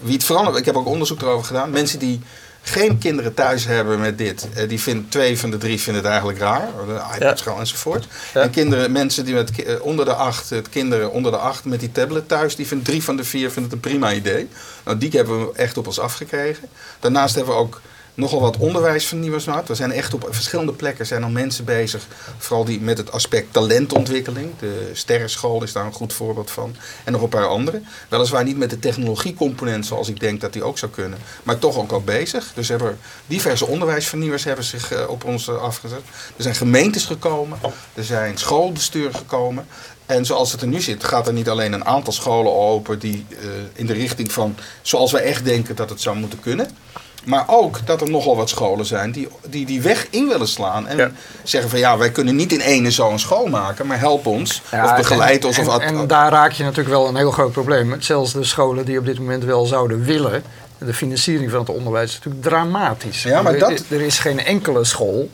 [0.00, 2.20] wie het vooral, ik heb ook onderzoek erover gedaan, mensen die
[2.62, 4.48] geen kinderen thuis hebben met dit.
[4.54, 8.06] Eh, die vinden, twee van de drie vinden het eigenlijk raar, de iPads gewoon enzovoort.
[8.34, 8.40] Ja.
[8.40, 11.80] En kinderen, mensen die met eh, onder de acht, het kinderen onder de acht met
[11.80, 14.48] die tablet thuis, die vinden drie van de vier vinden het een prima idee.
[14.84, 16.68] Nou, die hebben we echt op ons afgekregen.
[17.00, 17.80] Daarnaast hebben we ook
[18.14, 19.68] nogal wat onderwijsvernieuwers gemaakt.
[19.68, 22.06] Er zijn echt op verschillende plekken zijn al mensen bezig.
[22.38, 24.52] Vooral die met het aspect talentontwikkeling.
[24.58, 26.76] De Sterrenschool is daar een goed voorbeeld van.
[27.04, 27.82] En nog een paar andere.
[28.08, 31.18] Weliswaar niet met de technologiecomponent zoals ik denk dat die ook zou kunnen.
[31.42, 32.52] Maar toch ook al bezig.
[32.54, 36.02] Dus hebben diverse onderwijsvernieuwers hebben zich eh, op ons eh, afgezet.
[36.36, 37.58] Er zijn gemeentes gekomen.
[37.94, 39.66] Er zijn schoolbesturen gekomen.
[40.06, 43.26] En zoals het er nu zit, gaat er niet alleen een aantal scholen open die
[43.30, 46.70] eh, in de richting van zoals wij echt denken dat het zou moeten kunnen.
[47.24, 50.86] Maar ook dat er nogal wat scholen zijn die die, die weg in willen slaan.
[50.88, 51.10] En Ja.
[51.42, 54.62] zeggen van ja, wij kunnen niet in ene zo'n school maken, maar help ons.
[54.70, 55.58] Ja, of begeleid en, ons.
[55.58, 58.00] Of en, en daar raak je natuurlijk wel een heel groot probleem.
[58.00, 60.42] Zelfs de scholen die op dit moment wel zouden willen.
[60.78, 63.22] De financiering van het onderwijs is natuurlijk dramatisch.
[63.22, 65.30] Ja, maar er, dat- er is geen enkele school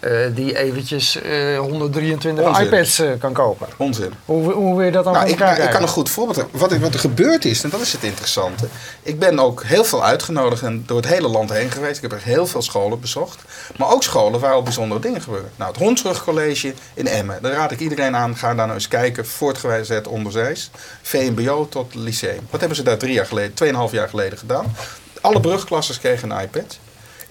[0.00, 2.64] eh, die eventjes eh, 123 Onzin.
[2.66, 3.66] iPads eh, kan kopen.
[3.76, 4.12] Onzin.
[4.24, 6.60] Hoe, hoe wil je dat dan Nou, ik, nou, ik kan een goed voorbeeld hebben.
[6.60, 8.66] Wat, er- wat er gebeurd is, en dat is het interessante.
[9.02, 11.96] Ik ben ook heel veel uitgenodigd en door het hele land heen geweest.
[11.96, 13.42] Ik heb er heel veel scholen bezocht.
[13.76, 15.50] Maar ook scholen waar al bijzondere dingen gebeuren.
[15.56, 17.38] Nou, het Hondsrug College in Emmen.
[17.42, 18.36] Daar raad ik iedereen aan.
[18.36, 19.26] Ga daar nou eens kijken.
[19.26, 20.70] Voortgezet onderwijs.
[21.02, 22.46] VMBO tot lyceum.
[22.50, 24.74] Wat hebben ze daar drie jaar geleden, tweeënhalf jaar geleden gedaan?
[25.20, 26.78] Alle brugklassers kregen een iPad.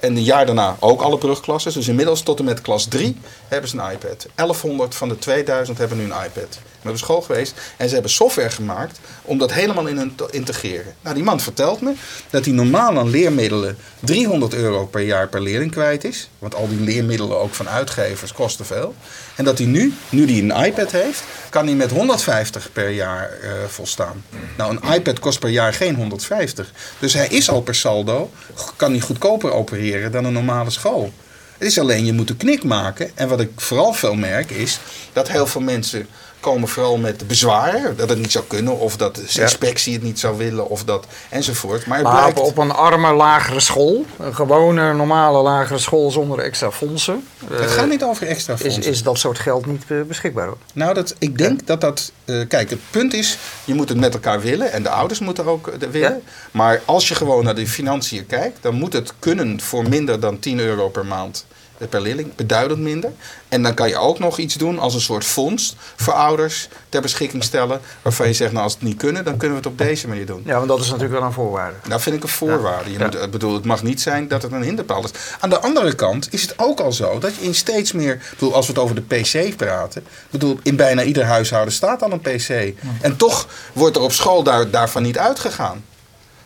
[0.01, 1.73] En een jaar daarna ook alle brugklassen.
[1.73, 3.17] Dus inmiddels tot en met klas 3
[3.49, 4.27] hebben ze een iPad.
[4.35, 6.59] 1100 van de 2000 hebben nu een iPad.
[6.79, 10.95] We hebben school geweest en ze hebben software gemaakt om dat helemaal in te integreren.
[11.01, 11.93] Nou, die man vertelt me
[12.29, 16.29] dat hij normaal aan leermiddelen 300 euro per jaar per leerling kwijt is.
[16.39, 18.95] Want al die leermiddelen ook van uitgevers kosten veel.
[19.35, 23.31] En dat hij nu, nu hij een iPad heeft, kan hij met 150 per jaar
[23.41, 24.23] eh, volstaan.
[24.57, 26.71] Nou, een iPad kost per jaar geen 150.
[26.99, 28.31] Dus hij is al per saldo,
[28.75, 31.13] kan hij goedkoper opereren dan een normale school.
[31.59, 33.11] Het is alleen, je moet de knik maken.
[33.17, 34.79] En wat ik vooral veel merk is
[35.13, 36.07] dat heel veel mensen
[36.39, 37.97] komen vooral met bezwaren.
[37.97, 41.05] Dat het niet zou kunnen of dat de inspectie het niet zou willen of dat
[41.29, 41.85] enzovoort.
[41.85, 42.39] Maar het Maar blijkt...
[42.39, 47.71] op, een arme lagere school, een gewone normale lagere school zonder extra fondsen, het eh,
[47.71, 48.83] gaat niet over extra is, fondsen.
[48.83, 50.47] is dat soort geld niet eh, beschikbaar.
[50.47, 50.57] Hoor.
[50.73, 52.11] Nou, dat, ik denk dat dat.
[52.25, 55.45] eh, kijk, het punt is, je moet het met elkaar willen en de ouders moeten
[55.45, 55.99] ook willen.
[55.99, 56.31] Ja.
[56.51, 60.39] Maar als je gewoon naar de financiën kijkt, dan moet het kunnen voor minder dan
[60.39, 61.45] 10 euro per maand
[61.87, 63.11] per leerling, beduidend minder.
[63.49, 67.01] En dan kan je ook nog iets doen als een soort fonds voor ouders ter
[67.01, 69.77] beschikking stellen, waarvan je zegt, nou als het niet kunnen, dan kunnen we het op
[69.77, 70.41] deze manier doen.
[70.45, 71.75] Ja, want dat is natuurlijk wel een voorwaarde.
[71.87, 72.91] Nou, vind ik een voorwaarde.
[72.91, 73.05] Je Ja.
[73.05, 75.11] moet, ik bedoel, het mag niet zijn dat het een hinderpaal is.
[75.39, 78.21] Aan de andere kant is het ook al zo dat je in steeds meer.
[78.29, 80.01] Bedoel, als we het over de PC praten.
[80.01, 82.73] Ik bedoel, in bijna ieder huishouden staat al een PC.
[83.01, 85.83] En toch wordt er op school daar, daarvan niet uitgegaan.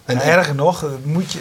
[0.06, 1.40] En, En erger nog, dat moet je,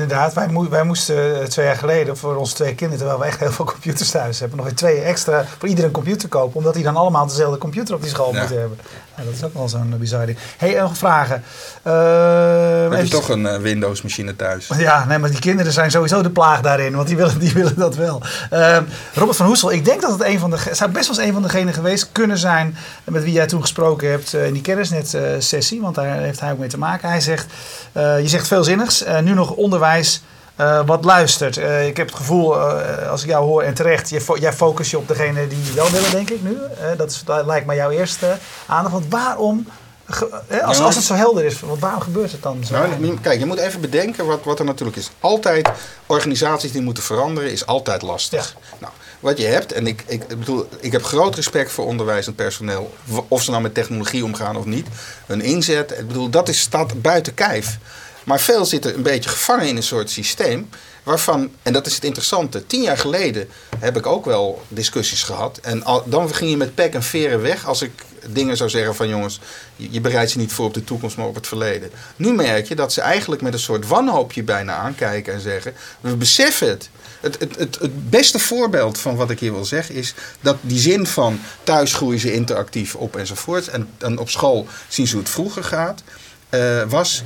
[0.00, 3.40] inderdaad, wij, wij moesten eh, twee jaar geleden voor onze twee kinderen, terwijl we echt
[3.40, 6.74] heel veel computers thuis hebben, nog weer twee extra voor iedereen een computer kopen, omdat
[6.74, 8.38] die dan allemaal dezelfde computer op die school Ja.
[8.38, 8.78] moeten hebben.
[9.16, 10.38] Nou, dat is ook wel zo'n uh, bizar ding.
[10.56, 11.42] hey, nog vragen.
[11.82, 14.68] Eh, heb je toch een eh, Windows machine thuis?
[14.76, 17.76] Ja, nee, maar die kinderen zijn sowieso de plaag daarin, want die willen, die willen
[17.76, 18.22] dat wel.
[18.50, 18.82] Ehm,
[19.14, 21.26] Robert van Hoesel, ik denk dat het een van de, het zou best wel eens
[21.26, 24.62] een van degenen geweest kunnen zijn met wie jij toen gesproken hebt eh, in die
[24.62, 27.08] kennisnet-sessie, want daar heeft hij ook mee te maken.
[27.08, 27.46] Hij zegt,
[27.92, 30.22] eh, je zegt veelzinnigs, eh, nu nog onderwijs
[30.56, 31.56] eh, wat luistert.
[31.56, 34.52] Eh, ik heb het gevoel, eh, als ik jou hoor en terecht, je fo- jij
[34.52, 36.56] focust je op degene die wel willen, denk ik nu.
[36.96, 38.92] Dat, is, dat lijkt mij jouw eerste aandacht.
[38.94, 39.66] Want waarom,
[40.08, 42.74] als, Ja, als het zo helder is, want waarom gebeurt het dan zo?
[42.74, 45.10] Nou, kijk, je moet even bedenken wat, wat er natuurlijk is.
[45.20, 45.68] Altijd
[46.06, 48.54] organisaties die moeten veranderen is altijd lastig.
[48.78, 52.34] Nou, wat je hebt, en ik, ik, bedoel, ik heb groot respect voor onderwijs en
[52.34, 52.94] personeel,
[53.28, 54.86] of ze nou met technologie omgaan of niet.
[55.26, 57.78] Hun inzet, ik bedoel, dat is, staat buiten kijf.
[58.26, 60.68] Maar veel zitten een beetje gevangen in een soort systeem.
[61.02, 65.58] Waarvan, en dat is het interessante, tien jaar geleden heb ik ook wel discussies gehad.
[65.62, 67.90] En dan ging je met pek en veren weg als ik
[68.28, 69.40] dingen zou zeggen van jongens,
[69.76, 71.90] je, bereidt ze niet voor op de toekomst, maar op het verleden.
[72.16, 76.16] Nu merk je dat ze eigenlijk met een soort wanhoopje bijna aankijken en zeggen, we
[76.16, 76.90] beseffen het.
[77.20, 80.78] Het, het, het, het beste voorbeeld van wat ik hier wil zeggen is dat die
[80.78, 83.68] zin van thuis groeien ze interactief op enzovoort.
[83.68, 86.02] En, en op school zien ze hoe het vroeger gaat.
[86.48, 87.22] eh, was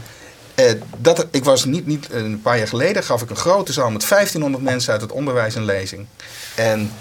[0.67, 3.91] eh, dat, ik was niet, niet, een paar jaar geleden gaf ik een grote zaal
[3.91, 6.07] met 1500 mensen uit het onderwijs een lezing.
[6.55, 6.93] En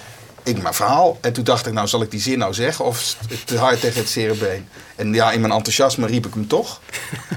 [0.43, 1.17] ik mijn verhaal.
[1.22, 4.00] En toen dacht ik, nou zal ik die zin nou zeggen of te hard tegen
[4.00, 4.62] het zere.
[4.95, 6.80] En ja, in mijn enthousiasme riep ik hem toch.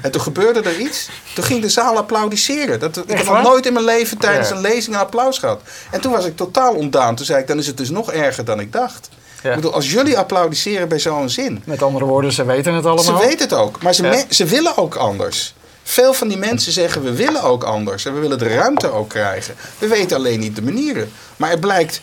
[0.02, 1.08] En toen gebeurde er iets.
[1.34, 2.80] Toen ging de zaal applaudisseren.
[2.80, 5.60] Dat, ik heb nog nooit in mijn leven tijdens een lezing een applaus gehad.
[5.90, 7.14] En toen was ik totaal ontdaan.
[7.14, 9.08] Toen zei ik, dan is het dus nog erger dan ik dacht.
[9.42, 9.48] Ja.
[9.50, 11.62] Ik bedoel, als jullie applaudisseren bij zo'n zin.
[11.64, 13.04] Met andere woorden, ze weten het allemaal.
[13.04, 14.08] Ze weten het ook, maar ze, Ja.
[14.08, 15.54] me- ze willen ook anders.
[15.82, 19.08] Veel van die mensen zeggen we willen ook anders en we willen de ruimte ook
[19.08, 19.54] krijgen.
[19.78, 21.10] We weten alleen niet de manieren.
[21.36, 22.02] Maar het blijkt, ik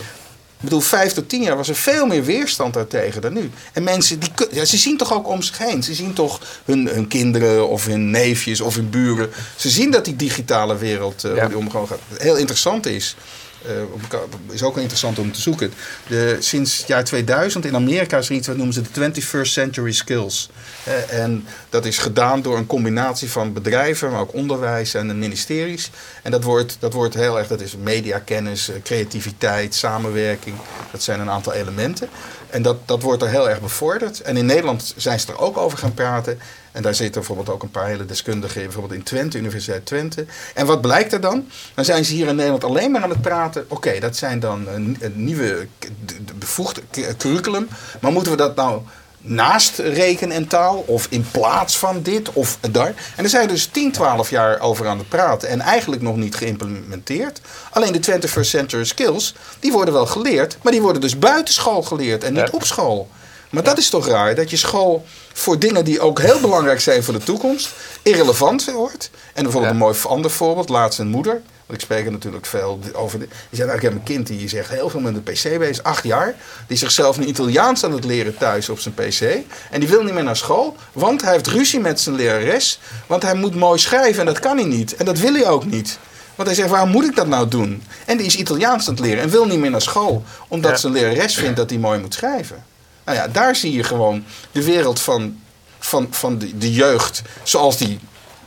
[0.60, 3.52] bedoel, vijf tot tien jaar was er veel meer weerstand daartegen dan nu.
[3.74, 5.84] En mensen, die, ja, ze zien toch ook om zich heen.
[5.84, 9.30] Ze zien toch hun, hun kinderen of hun neefjes of hun buren.
[9.56, 11.30] Ze zien dat die digitale wereld Ja.
[11.30, 12.00] hoe die omgaan gaat.
[12.18, 13.16] Heel interessant is,
[14.02, 15.74] elkaar- is ook interessant om te zoeken.
[16.08, 19.52] De, sinds het jaar 2000 in Amerika is er iets wat noemen ze de 21st
[19.52, 20.50] Century Skills.
[20.84, 25.92] Eh, en dat is gedaan door een combinatie van bedrijven, maar ook onderwijs en ministeries.
[26.24, 30.56] En dat wordt, dat wordt heel erg, dat is mediakennis, eh, creativiteit, samenwerking.
[30.92, 32.10] Dat zijn een aantal elementen.
[32.50, 34.22] En dat, dat wordt er heel erg bevorderd.
[34.22, 36.40] En in Nederland zijn ze er ook over gaan praten.
[36.72, 40.26] En daar zitten bijvoorbeeld ook een paar hele deskundigen in, bijvoorbeeld in Twente, Universiteit Twente.
[40.54, 41.48] En wat blijkt er dan?
[41.74, 43.66] Dan zijn ze hier in Nederland alleen maar aan het praten.
[43.68, 45.68] Oké, dat zijn dan een, een nieuwe
[46.36, 46.82] bevoegde
[47.18, 47.68] curriculum.
[48.02, 48.82] Maar moeten we dat nou
[49.22, 52.88] naast reken en taal of in plaats van dit of daar?
[52.88, 56.36] En daar zijn dus 10, 12 jaar over aan het praten en eigenlijk nog niet
[56.36, 57.42] geïmplementeerd.
[57.72, 62.24] Alleen de 21st century skills, die worden wel geleerd, maar die worden dus buitenschool geleerd
[62.24, 63.10] en niet op school.
[63.50, 67.04] Maar dat is toch raar, dat je school voor dingen die ook heel belangrijk zijn
[67.04, 67.70] voor de toekomst,
[68.02, 69.10] irrelevant wordt.
[69.34, 69.80] En bijvoorbeeld Ja.
[69.80, 71.42] een mooi ander voorbeeld, laatst een moeder.
[71.66, 73.20] Want ik spreek er natuurlijk veel over.
[73.20, 75.84] Die zegt, nou, ik heb een kind die zegt heel veel met de PC bezig,
[75.84, 76.36] acht jaar.
[76.68, 79.22] Die zichzelf een Italiaans aan het leren thuis op zijn PC.
[79.72, 82.80] En die wil niet meer naar school, want hij heeft ruzie met zijn lerares.
[83.08, 84.96] Want hij moet mooi schrijven en dat kan hij niet.
[84.96, 85.98] En dat wil hij ook niet.
[86.36, 87.84] Want hij zegt, waarom moet ik dat nou doen?
[88.06, 90.24] En die is Italiaans aan het leren en wil niet meer naar school.
[90.48, 90.78] Omdat Ja.
[90.78, 92.64] zijn lerares vindt dat hij mooi moet schrijven.
[93.10, 95.40] Nou ja, daar zie je gewoon de wereld van,
[95.80, 98.00] van, van de, de jeugd zoals die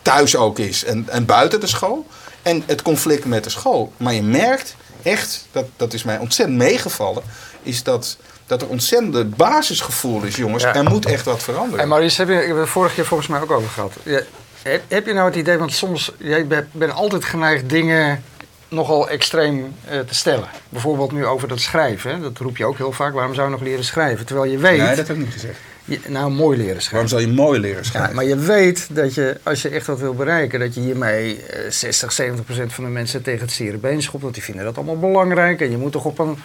[0.02, 2.06] thuis ook is en, en buiten de school.
[2.42, 3.92] En het conflict met de school.
[3.96, 7.22] Maar je merkt echt, dat, dat is mij ontzettend meegevallen,
[7.62, 10.62] is dat, dat er ontzettende basisgevoel is, jongens.
[10.62, 10.74] Ja.
[10.74, 11.78] Er moet echt wat veranderen.
[11.78, 13.92] Hey Maurice, heb je, ik heb het vorige keer volgens mij ook over gehad.
[14.02, 14.20] Ja,
[14.62, 18.24] heb, heb je nou het idee, want soms, jij bent bent altijd geneigd dingen
[18.72, 20.48] nogal extreem eh, te stellen.
[20.68, 22.20] Bijvoorbeeld nu over dat schrijven, hè?
[22.20, 23.12] dat roep je ook heel vaak.
[23.14, 24.26] Waarom zou je nog leren schrijven?
[24.26, 25.58] Terwijl je weet, nee, dat heb ik niet gezegd.
[25.84, 26.90] je- nou mooi leren schrijven.
[26.90, 28.14] Waarom zou je mooi leren Ja, schrijven?
[28.14, 31.70] maar je weet dat je, als je echt wat wil bereiken, dat je hiermee eh,
[31.70, 34.22] 60, 70 procent van de mensen tegen het zere been schopt.
[34.22, 35.60] Want die vinden dat allemaal belangrijk.
[35.60, 36.38] En je moet toch op een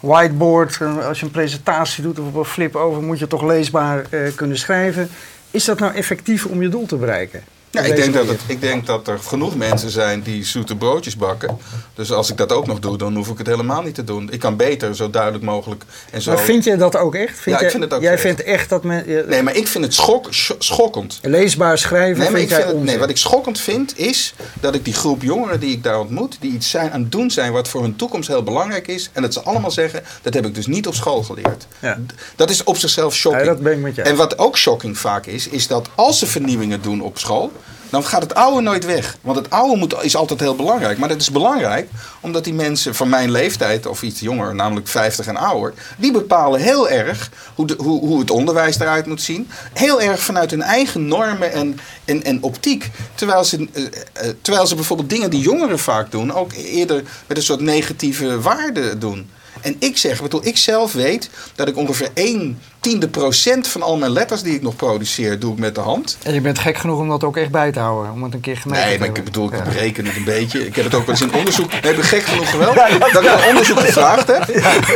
[0.00, 3.42] whiteboard, eh, als je een presentatie doet of op een flip over, moet je toch
[3.42, 5.08] leesbaar eh, kunnen schrijven.
[5.50, 7.42] Is dat nou effectief om je doel te bereiken?
[7.74, 11.16] Ja, ik, denk dat het, ik denk dat er genoeg mensen zijn die zoete broodjes
[11.16, 11.58] bakken.
[11.94, 14.28] Dus als ik dat ook nog doe, dan hoef ik het helemaal niet te doen.
[14.32, 16.32] Ik kan beter zo duidelijk mogelijk en zo...
[16.32, 17.38] Maar vind je dat ook echt?
[17.38, 18.20] Vind Ja, ik jij- vind het ook Jij echt.
[18.20, 21.18] vindt echt dat men Nee, maar ik vind het schok, scho- schokkend.
[21.22, 24.74] leesbaar schrijven Nee, maar vind ik vind het, nee, wat ik schokkend vind is dat
[24.74, 27.52] ik die groep jongeren die ik daar ontmoet, die iets zijn aan het doen zijn
[27.52, 30.54] wat voor hun toekomst heel belangrijk is, en dat ze allemaal zeggen, dat heb ik
[30.54, 31.66] dus niet op school geleerd.
[31.78, 31.98] Ja.
[32.36, 33.44] Dat is op zichzelf shocking.
[33.44, 36.18] Ja, dat ben ik met je En wat ook shocking vaak is, is dat als
[36.18, 37.52] ze vernieuwingen doen op school,
[37.94, 39.16] dan gaat het oude nooit weg.
[39.20, 40.98] Want het oude moet, is altijd heel belangrijk.
[40.98, 41.88] Maar dat is belangrijk
[42.20, 46.60] omdat die mensen van mijn leeftijd, of iets jonger, namelijk 50 en ouder, die bepalen
[46.60, 49.48] heel erg hoe, hoe, hoe het onderwijs eruit moet zien.
[49.72, 51.78] Heel erg vanuit hun eigen normen en,
[52.22, 52.90] en, optiek.
[53.14, 57.36] Terwijl ze, eh, eh, terwijl ze bijvoorbeeld dingen die jongeren vaak doen, ook eerder met
[57.36, 59.30] een soort negatieve waarde doen.
[59.60, 63.96] En ik zeg, bedoel, ik zelf weet dat ik ongeveer 1 tiende procent van al
[63.96, 66.16] mijn letters die ik nog produceer, doe ik met de hand.
[66.22, 68.40] En je bent gek genoeg om dat ook echt bij te houden, om het een
[68.40, 69.62] keer gemeten Nee, te maar ik bedoel, ik Ja.
[69.62, 70.66] bereken het een beetje.
[70.66, 71.70] Ik heb het ook wel eens in onderzoek.
[71.70, 72.74] Nee, ik ben gek genoeg wel.
[73.12, 74.48] Dat ik een onderzoek gevraagd heb.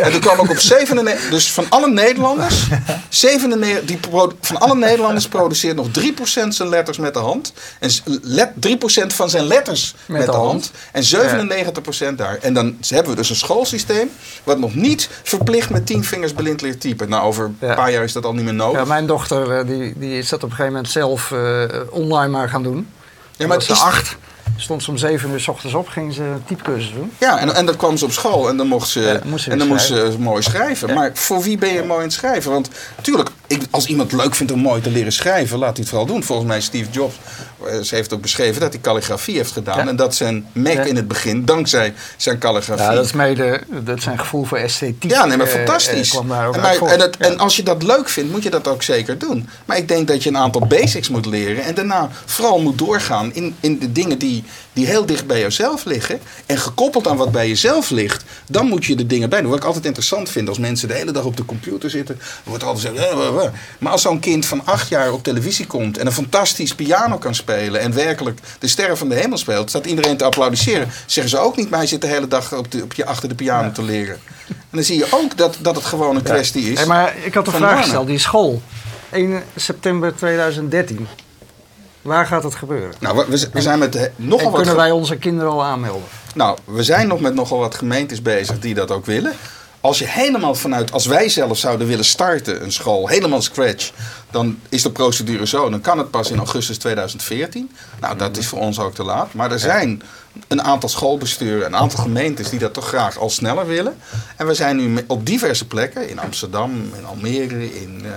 [0.03, 1.31] En toen kwam ik op 97.
[1.31, 2.67] Dus van alle Nederlanders.
[3.09, 3.99] 97, die
[4.41, 7.53] van alle Nederlanders produceert nog 3% zijn letters met de hand.
[7.81, 7.91] En
[8.23, 10.71] let, 3% van zijn letters met, de, hand.
[10.93, 11.03] En
[12.13, 12.39] 97% daar.
[12.41, 14.11] En dan hebben we dus een schoolsysteem.
[14.45, 17.09] wat nog niet verplicht met 10 vingers blind leert typen.
[17.09, 17.75] Nou, over Ja.
[17.83, 18.81] Paar jaar is dat al niet meer nodig.
[18.81, 22.29] Ja, mijn dochter eh, die, die is dat op een gegeven moment zelf eh, online
[22.29, 22.89] maar gaan doen.
[23.37, 24.17] Ja, maar het is- acht.
[24.57, 27.13] Stond ze om zeven uur s ochtends op, ging ze typecursus doen.
[27.19, 29.51] Ja, en, en dan kwam ze op school en dan mocht ze, Ja, moest ze
[29.51, 30.89] en dan moest ze mooi schrijven.
[30.89, 30.95] Ja.
[30.95, 32.51] Maar voor wie ben je mooi aan het schrijven?
[32.53, 35.89] Want natuurlijk, ik, als iemand leuk vindt om mooi te leren schrijven, laat hij het
[35.89, 36.23] vooral doen.
[36.25, 37.15] Volgens mij Steve Jobs,
[37.67, 39.79] eh, ze heeft ook beschreven dat hij calligrafie heeft gedaan.
[39.79, 39.87] Ja.
[39.89, 40.83] En dat zijn Mac Ja.
[40.83, 42.85] in het begin, dankzij zijn calligrafie.
[42.85, 45.11] Ja, dat is mede dat zijn gevoel voor esthetiek.
[45.11, 46.15] Ja, nee, maar eh, fantastisch.
[46.15, 46.93] eh, en, uit maar- voort.
[46.93, 47.27] en, het- Ja.
[47.27, 49.49] en als je dat leuk vindt, moet je dat ook zeker doen.
[49.65, 51.65] Maar ik denk dat je een aantal basics moet leren.
[51.65, 54.45] En daarna vooral moet doorgaan in, in de dingen die,
[54.79, 56.21] die heel dicht bij jezelf liggen.
[56.47, 59.51] En gekoppeld aan wat bij jezelf ligt, dan moet je de dingen bij doen.
[59.51, 62.21] Wat ik altijd interessant vind als mensen de hele dag op de computer zitten.
[62.45, 63.13] Wordt altijd gezegd.
[63.13, 66.13] "Eh, eh, eh." Maar als zo'n kind van acht jaar op televisie komt en een
[66.13, 67.81] fantastisch piano kan spelen.
[67.81, 70.89] en werkelijk de sterren van de hemel speelt, staat iedereen te applaudisseren.
[71.07, 73.29] Zeggen ze ook niet, maar hij zit de hele dag op de, op je, achter
[73.29, 74.19] de piano te leren.
[74.49, 76.79] En dan zie je ook dat, dat het gewoon een kwestie is.
[76.79, 78.07] Hey, maar ik had een vraag gesteld.
[78.07, 78.63] Die school,
[79.11, 81.09] 1 september 2013.
[82.09, 82.95] Waar gaat het gebeuren?
[83.01, 84.55] Nou, we- zijn met de- nogal en wat.
[84.61, 86.09] kunnen wij onze kinderen al aanmelden?
[86.35, 89.33] Nou, we zijn nog met nogal wat gemeentes bezig die dat ook willen.
[89.81, 93.91] Als je helemaal vanuit, als wij zelf zouden willen starten een school, helemaal scratch,
[94.31, 95.71] dan is de procedure zo.
[95.71, 97.71] Dan kan het pas in augustus 2014.
[98.01, 99.35] Nou, dat is voor ons ook te laat.
[99.35, 100.03] Maar er zijn
[100.49, 103.97] een aantal schoolbesturen, een aantal gemeentes die dat toch graag al sneller willen.
[104.37, 108.11] En we zijn nu op diverse plekken, in Amsterdam, in Almere, in eh,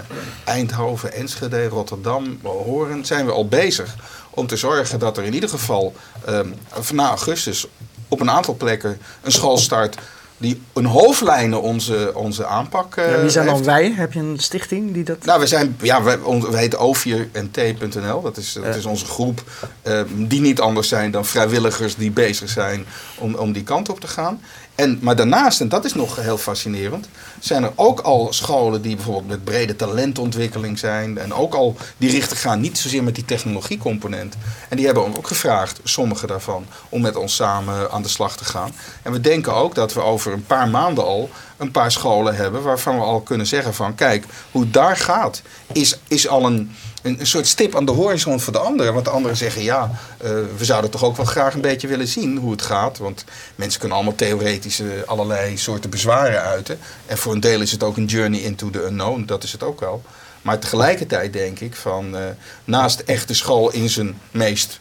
[0.44, 3.96] Eindhoven, Enschede, Rotterdam, Horen, zijn we al bezig
[4.30, 5.94] om te zorgen dat er in ieder geval
[6.26, 7.68] ehm, van na augustus
[8.08, 9.98] op een aantal plekken een school start
[10.42, 13.94] die een hoofdlijnen onze, onze aanpak eh, Ja, wie zijn dan wij?
[13.96, 15.26] Heb je een stichting die dat...
[15.26, 16.20] Nou, we zijn, ja, we,
[16.52, 18.22] we heten O4NT.nl.
[18.22, 18.70] Dat is, dat Ja.
[18.74, 19.44] is onze groep
[19.82, 22.86] eh, die niet anders zijn dan vrijwilligers die bezig zijn
[23.18, 24.42] om, om die kant op te gaan.
[24.76, 27.08] En, maar daarnaast, en dat is nog heel fascinerend,
[27.40, 31.18] zijn er ook al scholen die bijvoorbeeld met brede talentontwikkeling zijn.
[31.18, 34.36] En ook al die richten gaan niet zozeer met die technologiecomponent.
[34.70, 38.46] En die hebben ook gevraagd, sommige daarvan, om met ons samen aan de slag te
[38.46, 38.72] gaan.
[39.02, 42.62] En we denken ook dat we over een paar maanden al een paar scholen hebben
[42.62, 47.18] waarvan we al kunnen zeggen van kijk, hoe daar gaat, is, is al een, een,
[47.22, 48.94] soort stip aan de horizon voor de anderen.
[48.94, 52.08] Want de anderen zeggen ja, eh, we zouden toch ook wel graag een beetje willen
[52.08, 52.98] zien hoe het gaat.
[52.98, 56.80] Want mensen kunnen allemaal theoretische allerlei soorten bezwaren uiten.
[57.06, 59.64] En voor een deel is het ook een journey into the unknown, dat is het
[59.64, 60.02] ook wel.
[60.42, 62.24] Maar tegelijkertijd denk ik van eh,
[62.66, 64.80] naast echte school in zijn meest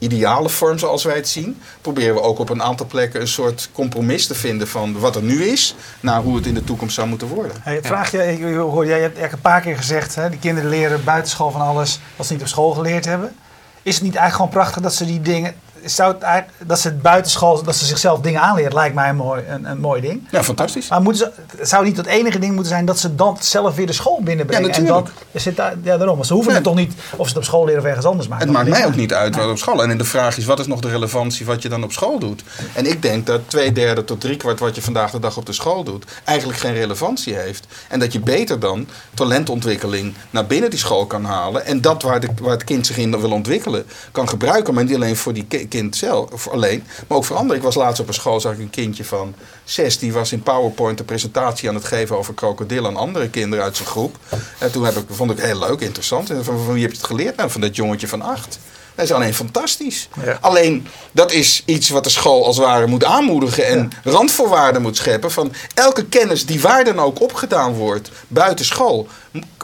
[0.00, 3.68] ideale vorm zoals wij het zien, proberen we ook op een aantal plekken een soort
[3.72, 7.08] compromis te vinden van wat er nu is naar hoe het in de toekomst zou
[7.08, 7.56] moeten worden.
[7.62, 10.70] Hey, vraag je, ik hoor, jij hebt eigenlijk een paar keer gezegd, hè, die kinderen
[10.70, 13.36] leren buitenschool van alles wat ze niet op school geleerd hebben.
[13.82, 17.02] Is het niet eigenlijk gewoon prachtig dat ze die dingen, zou het, dat ze het
[17.02, 20.28] buitenschool, dat ze zichzelf dingen aanleren, lijkt mij een mooi, een, een mooi ding.
[20.30, 20.88] Ja, fantastisch.
[20.88, 23.74] Maar moeten ze, het zou niet het enige ding moeten zijn dat ze dan zelf
[23.74, 24.68] weer de school binnenbrengen.
[24.68, 25.08] Ja, en natuurlijk.
[25.34, 26.24] zit daar, ja, daarom.
[26.24, 28.46] Ze hoeven het toch niet, of ze het op school leren of ergens anders maken.
[28.46, 29.82] Het maakt mij ook niet uit wat op school.
[29.82, 32.42] En de vraag is, wat is nog de relevantie wat je dan op school doet?
[32.74, 35.46] En ik denk dat twee derde tot drie kwart wat je vandaag de dag op
[35.46, 37.66] de school doet, eigenlijk geen relevantie heeft.
[37.88, 41.64] En dat je beter dan talentontwikkeling naar binnen die school kan halen.
[41.64, 44.74] En dat waar, de, waar het kind zich in wil ontwikkelen, kan gebruiken.
[44.74, 47.56] Maar niet alleen voor die kind zelf, of alleen, maar ook voor anderen.
[47.56, 50.42] Ik was laatst op een school, zag ik een kindje van zes, die was in
[50.42, 54.16] PowerPoint een presentatie aan het geven over krokodillen aan andere kinderen uit zijn groep.
[54.58, 56.30] En toen heb ik, vond ik heel leuk, interessant.
[56.30, 57.36] En van, wie heb je het geleerd?
[57.36, 58.58] Nou, van dat jongetje van acht.
[59.00, 60.08] Dat is alleen fantastisch.
[60.24, 60.38] Ja.
[60.40, 64.96] Alleen dat is iets wat de school als het ware moet aanmoedigen en randvoorwaarden moet
[64.96, 65.30] scheppen.
[65.30, 69.08] Van elke kennis die waar dan ook opgedaan wordt buiten school,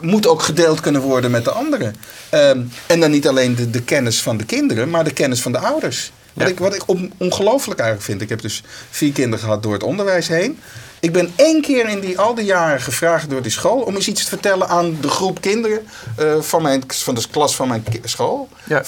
[0.00, 1.96] moet ook gedeeld kunnen worden met de anderen.
[2.28, 5.52] Ehm, en dan niet alleen de, de kennis van de kinderen, maar de kennis van
[5.52, 6.12] de ouders.
[6.32, 6.52] Wat Ja.
[6.52, 8.22] ik, wat ik on- ongelooflijk eigenlijk vind.
[8.22, 10.58] Ik heb dus vier kinderen gehad door het onderwijs heen.
[11.06, 14.08] Ik ben één keer in die, al die jaren gevraagd door die school om eens
[14.08, 17.84] iets te vertellen aan de groep kinderen eh, van, mijn, van de klas van mijn
[18.04, 18.48] school.
[18.64, 18.82] Ja.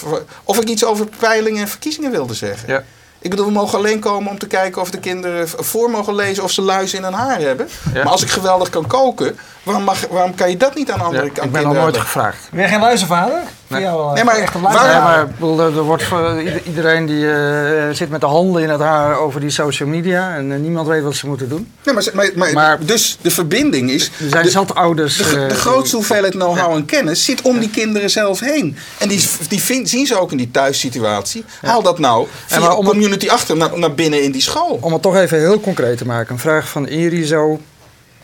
[0.45, 2.69] Of ik iets over peilingen en verkiezingen wilde zeggen.
[2.73, 2.85] Ja.
[3.19, 6.43] Ik bedoel, we mogen alleen komen om te kijken of de kinderen voor mogen lezen
[6.43, 7.69] of ze luis in hun haar hebben.
[7.95, 8.03] Ja.
[8.03, 11.05] Maar als ik geweldig kan koken, waarom, mag, waarom kan je dat niet aan Ja,
[11.05, 12.13] andere ik aan ben nog kinderen nooit hebben?
[12.13, 12.49] gevraagd.
[12.51, 13.41] Ben je geen luizenvader?
[13.69, 13.81] Nee.
[13.81, 16.63] Voor jou wel Nee, maar echt een waar- maar bedoel, er er wordt voor ieder-
[16.65, 20.53] iedereen die eh, zit met de handen in het haar over die social media en
[20.53, 21.73] eh, niemand weet wat ze moeten doen.
[21.85, 24.05] Nee, maar, maar, maar, Maar- dus de verbinding is...
[24.07, 25.17] Er zijn de- zat ouders.
[25.17, 28.77] De, eh, de grootste hoeveelheid know-how en kennis zit om die kinderen zelf heen.
[28.99, 31.45] En die, die vind- zien ze ook in die thuissituatie.
[31.63, 34.43] Haal dat nou via maar de om het- community achter naar, naar binnen in die
[34.43, 34.79] school.
[34.81, 36.33] Om het toch even heel concreet te maken.
[36.35, 37.61] Een vraag van Irizo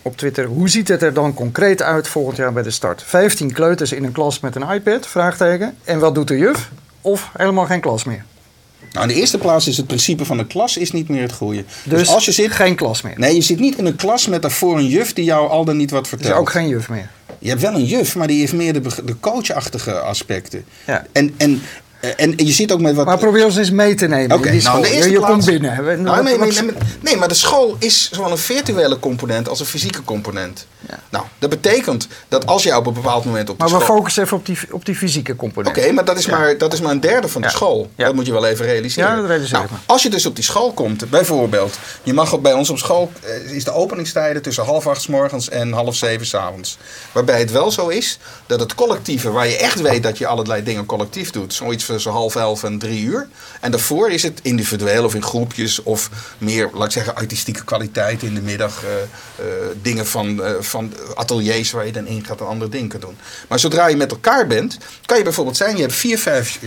[0.05, 0.45] op Twitter.
[0.45, 3.03] Hoe ziet het er dan concreet uit volgend jaar bij de start?
[3.07, 5.07] 15 kleuters in een klas met een iPad?
[5.07, 5.77] Vraagteken.
[5.85, 6.71] En wat doet de juf?
[7.01, 8.25] Of helemaal geen klas meer?
[8.93, 11.33] Nou, in de eerste plaats is het principe van de klas is niet meer het
[11.33, 11.65] goede.
[11.85, 12.53] Dus, Dus, als je zit...
[12.53, 13.15] geen klas meer.
[13.17, 15.77] Nee, je zit niet in een klas met daarvoor een juf die jou al dan
[15.77, 16.41] niet wat Er is vertelt.
[16.41, 17.11] ook geen juf meer.
[17.39, 20.65] Je hebt wel een juf, maar die heeft meer de, de coachachtige aspecten.
[20.87, 21.07] Ja.
[21.13, 21.63] En, en,
[22.17, 23.07] eh, en je zit ook met wat...
[23.07, 24.81] Maar probeer ons eens mee te nemen in die nou, school.
[24.83, 26.03] de eerste je je plaats- komt binnen.
[26.03, 29.67] Nou, nee, nee, nee, nee, maar de school is zowel een virtuele component als een
[29.67, 30.67] fysieke component.
[30.89, 30.99] Ja.
[31.11, 33.97] Nou, dat betekent dat als jij op een bepaald moment op de Maar we school...
[33.97, 35.79] focussen even op die, op die fysieke component.
[35.79, 36.39] Oké, maar, dat is Ja.
[36.39, 37.91] maar dat is maar een derde van de school.
[37.97, 39.11] Dat moet je wel even realiseren.
[39.11, 39.69] Ja, dat realiseer nou.
[39.87, 43.51] Als je dus op die school komt, bijvoorbeeld, je mag bij ons op school, eh,
[43.51, 46.79] is de openingstijden tussen half acht 's morgens en half zeven 's avonds.
[47.13, 50.63] Waarbij het wel zo is dat het collectieve, waar je echt weet dat je allerlei
[50.63, 53.29] dingen collectief doet, zoiets tussen half elf en drie uur.
[53.61, 58.23] En daarvoor is het individueel of in groepjes of meer, laat ik zeggen, artistieke kwaliteit
[58.23, 58.83] in de middag.
[58.85, 58.91] eh,
[59.39, 63.01] eh, dingen van, eh, van ateliers waar je dan in gaat en andere dingen kan
[63.01, 63.17] doen.
[63.49, 66.61] Maar zodra je met elkaar bent, kan je bijvoorbeeld zijn, je hebt vier, vijf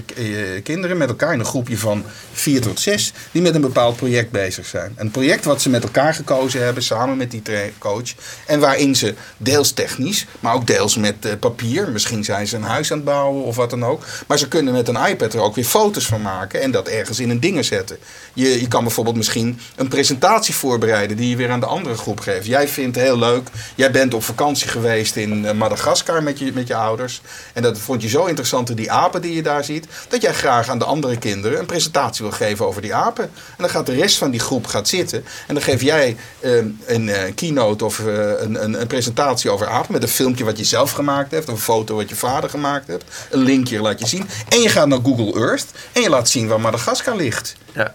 [0.63, 4.31] kinderen met elkaar in een groepje van vier tot zes, die met een bepaald project
[4.31, 4.93] bezig zijn.
[4.95, 7.41] Een project wat ze met elkaar gekozen hebben, samen met die
[7.77, 8.13] coach.
[8.45, 12.91] En waarin ze deels technisch, maar ook deels met papier, misschien zijn ze een huis
[12.91, 14.03] aan het bouwen of wat dan ook.
[14.27, 17.19] Maar ze kunnen met een iPad er ook weer foto's van maken en dat ergens
[17.19, 17.97] in een dingen zetten.
[18.33, 22.19] Je, je kan bijvoorbeeld misschien een presentatie voorbereiden die je weer aan de andere groep
[22.19, 22.45] geeft.
[22.45, 26.51] Jij vindt het heel leuk, jij bent op vakantie geweest in eh, Madagaskar met je,
[26.53, 27.21] met je ouders.
[27.53, 30.69] En dat vond je zo interessant, die apen die je daar ziet, dat jij graag
[30.69, 33.23] aan de andere kinderen een presentatie wil geven over die apen.
[33.23, 36.51] En dan gaat de rest van die groep gaat zitten en dan geef jij eh,
[36.85, 40.63] een eh, keynote of een, een, een presentatie over apen met een filmpje wat je
[40.63, 44.29] zelf gemaakt hebt, een foto wat je vader gemaakt hebt, een linkje laat je zien.
[44.49, 47.55] En je gaat naar Google Earth en je laat zien waar Madagaskar ligt.
[47.73, 47.93] Ja.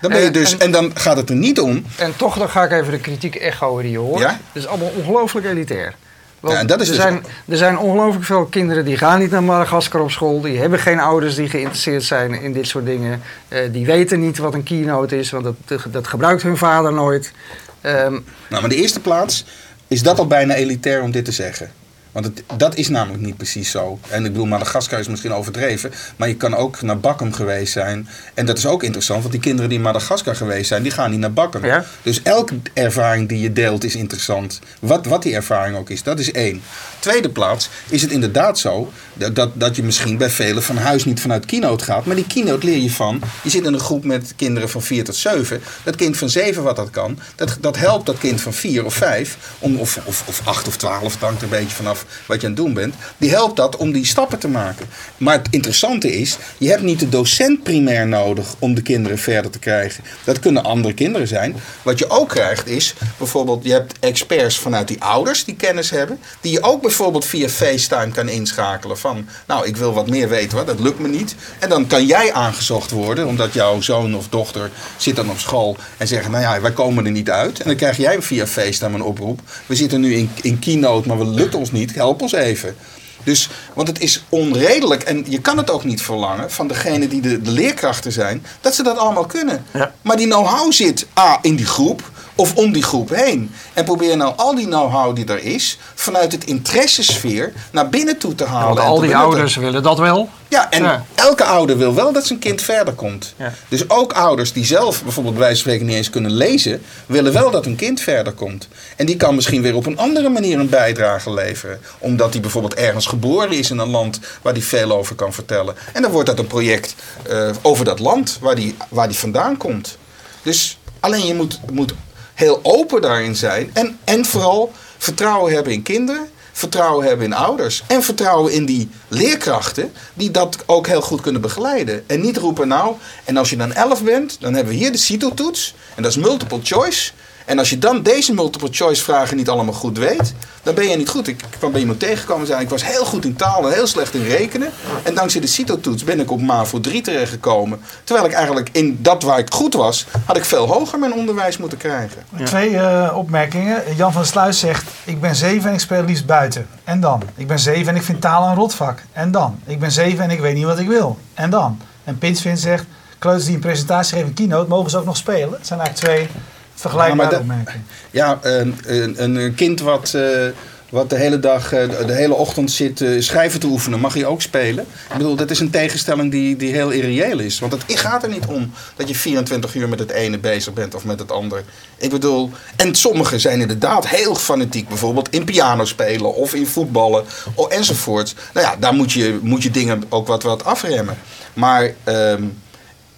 [0.00, 1.84] Dan ben je En- dus, en- en dan gaat het er niet om.
[1.96, 4.20] En toch, dan ga ik even de kritiek echo die je hoort.
[4.20, 4.28] Ja?
[4.52, 5.94] Het is allemaal ongelooflijk elitair.
[6.40, 9.18] Want Ja, en dat is er, dus zijn, er zijn ongelooflijk veel kinderen die gaan
[9.18, 10.40] niet naar Madagaskar op school.
[10.40, 13.22] Die hebben geen ouders die geïnteresseerd zijn in dit soort dingen.
[13.48, 15.54] Eh, die weten niet wat een keynote is, want dat,
[15.90, 17.32] dat gebruikt hun vader nooit.
[17.80, 19.44] Ehm, Nou, maar in de eerste plaats
[19.88, 21.70] is dat al bijna elitair om dit te zeggen.
[22.14, 23.98] Want het, dat is namelijk niet precies zo.
[24.08, 25.92] En ik bedoel, Madagaskar is misschien overdreven.
[26.16, 28.08] Maar je kan ook naar Bakkum geweest zijn.
[28.34, 31.10] En dat is ook interessant, want die kinderen die in Madagaskar geweest zijn, die gaan
[31.10, 31.64] niet naar Bakkum.
[31.64, 31.84] Ja.
[32.02, 34.60] Dus elke ervaring die je deelt is interessant.
[34.80, 36.62] Wat, wat die ervaring ook is, dat is één.
[36.98, 41.04] Tweede plaats is het inderdaad zo dat, dat, dat je misschien bij velen van huis
[41.04, 42.04] niet vanuit keynote gaat.
[42.04, 43.22] Maar die keynote leer je van.
[43.42, 45.62] Je zit in een groep met kinderen van 4 tot 7.
[45.84, 48.94] Dat kind van 7 wat dat kan, dat, dat helpt dat kind van 4 of
[48.94, 52.40] 5, om, of, of, of 8 of 12, het hangt er een beetje vanaf wat
[52.40, 52.94] je aan het doen bent.
[53.18, 54.86] Die helpt dat om die stappen te maken.
[55.16, 59.50] Maar het interessante is, je hebt niet de docent primair nodig om de kinderen verder
[59.50, 60.04] te krijgen.
[60.24, 61.56] Dat kunnen andere kinderen zijn.
[61.82, 66.18] Wat je ook krijgt is, bijvoorbeeld, je hebt experts vanuit die ouders die kennis hebben,
[66.40, 70.66] die je ook bijvoorbeeld via FaceTime kan inschakelen van, nou, ik wil wat meer weten,
[70.66, 71.34] dat lukt me niet.
[71.58, 75.76] En dan kan jij aangezocht worden, omdat jouw zoon of dochter zit dan op school
[75.96, 77.58] en zeggen, nou ja, wij komen er niet uit.
[77.60, 79.40] En dan krijg jij via FaceTime een oproep.
[79.66, 82.76] We zitten nu in, in keynote, maar het lukt ons niet, help ons even.
[83.24, 87.20] Dus, want het is onredelijk en je kan het ook niet verlangen van degene die
[87.20, 89.64] de, de leerkrachten zijn, dat ze dat allemaal kunnen.
[89.72, 89.94] Ja.
[90.02, 93.50] Maar die know-how zit A in die groep of om die groep heen.
[93.72, 98.34] En probeer nou al die know-how die er is, vanuit het interessesfeer naar binnen toe
[98.34, 98.66] te halen.
[98.68, 100.28] want en al die ouders willen dat wel.
[100.48, 101.04] Ja, en Ja.
[101.14, 103.34] elke ouder wil wel dat zijn kind verder komt.
[103.36, 103.52] Ja.
[103.68, 107.32] Dus ook ouders die zelf bijvoorbeeld bij wijze van spreken niet eens kunnen lezen, willen
[107.32, 108.68] wel dat hun kind verder komt.
[108.96, 111.80] En die kan misschien weer op een andere manier een bijdrage leveren.
[111.98, 115.74] Omdat hij bijvoorbeeld ergens geboren is in een land waar hij veel over kan vertellen.
[115.92, 116.94] En dan wordt dat een project
[117.28, 119.98] eh, over dat land waar die, waar die vandaan komt.
[120.42, 121.94] Dus alleen je moet, moet
[122.34, 123.70] heel open daarin zijn.
[123.72, 126.28] En, en vooral vertrouwen hebben in kinderen.
[126.52, 127.82] Vertrouwen hebben in ouders.
[127.86, 132.04] En vertrouwen in die leerkrachten die dat ook heel goed kunnen begeleiden.
[132.06, 134.98] En niet roepen nou, en als je dan 11 bent, dan hebben we hier de
[134.98, 135.74] CITO-toets.
[135.94, 137.12] En dat is multiple choice.
[137.44, 140.96] En als je dan deze multiple choice vragen niet allemaal goed weet, dan ben je
[140.96, 141.28] niet goed.
[141.28, 143.86] Ik kwam bij iemand tegengekomen en zei, ik was heel goed in taal en heel
[143.86, 144.70] slecht in rekenen.
[145.02, 147.80] En dankzij de CITO-toets ben ik op MAVO 3 terechtgekomen.
[148.04, 151.56] Terwijl ik eigenlijk in dat waar ik goed was, had ik veel hoger mijn onderwijs
[151.56, 152.22] moeten krijgen.
[152.44, 153.82] Twee eh, opmerkingen.
[153.96, 156.66] Jan van Sluis zegt: Ik ben zeven en ik speel liefst buiten.
[156.84, 157.22] En dan?
[157.34, 159.02] Ik ben zeven en ik vind taal een rotvak.
[159.12, 159.58] En dan?
[159.64, 161.18] Ik ben zeven en ik weet niet wat ik wil.
[161.34, 161.80] En dan?
[162.04, 162.84] En Pinsvin zegt:
[163.18, 165.50] Kleuters die een presentatie geven, een keynote, mogen ze ook nog spelen?
[165.50, 166.42] Dat zijn eigenlijk twee
[166.74, 167.86] vergelijkbare opmerkingen.
[168.10, 170.46] Ja, een, een, een kind wat, eh,
[170.94, 174.24] wat de hele dag, eh, de hele ochtend zit eh, schrijven te oefenen, mag hij
[174.24, 174.86] ook spelen?
[175.10, 177.58] Ik bedoel, dat is een tegenstelling die, die heel irreëel is.
[177.58, 180.94] Want het gaat er niet om dat je 24 uur met het ene bezig bent
[180.94, 181.62] of met het andere.
[181.96, 187.24] Ik bedoel, en sommigen zijn inderdaad heel fanatiek, bijvoorbeeld in piano spelen of in voetballen
[187.68, 188.34] enzovoort.
[188.54, 191.16] Nou ja, daar moet je, moet je dingen ook wat, wat afremmen.
[191.52, 192.42] Maar ehm,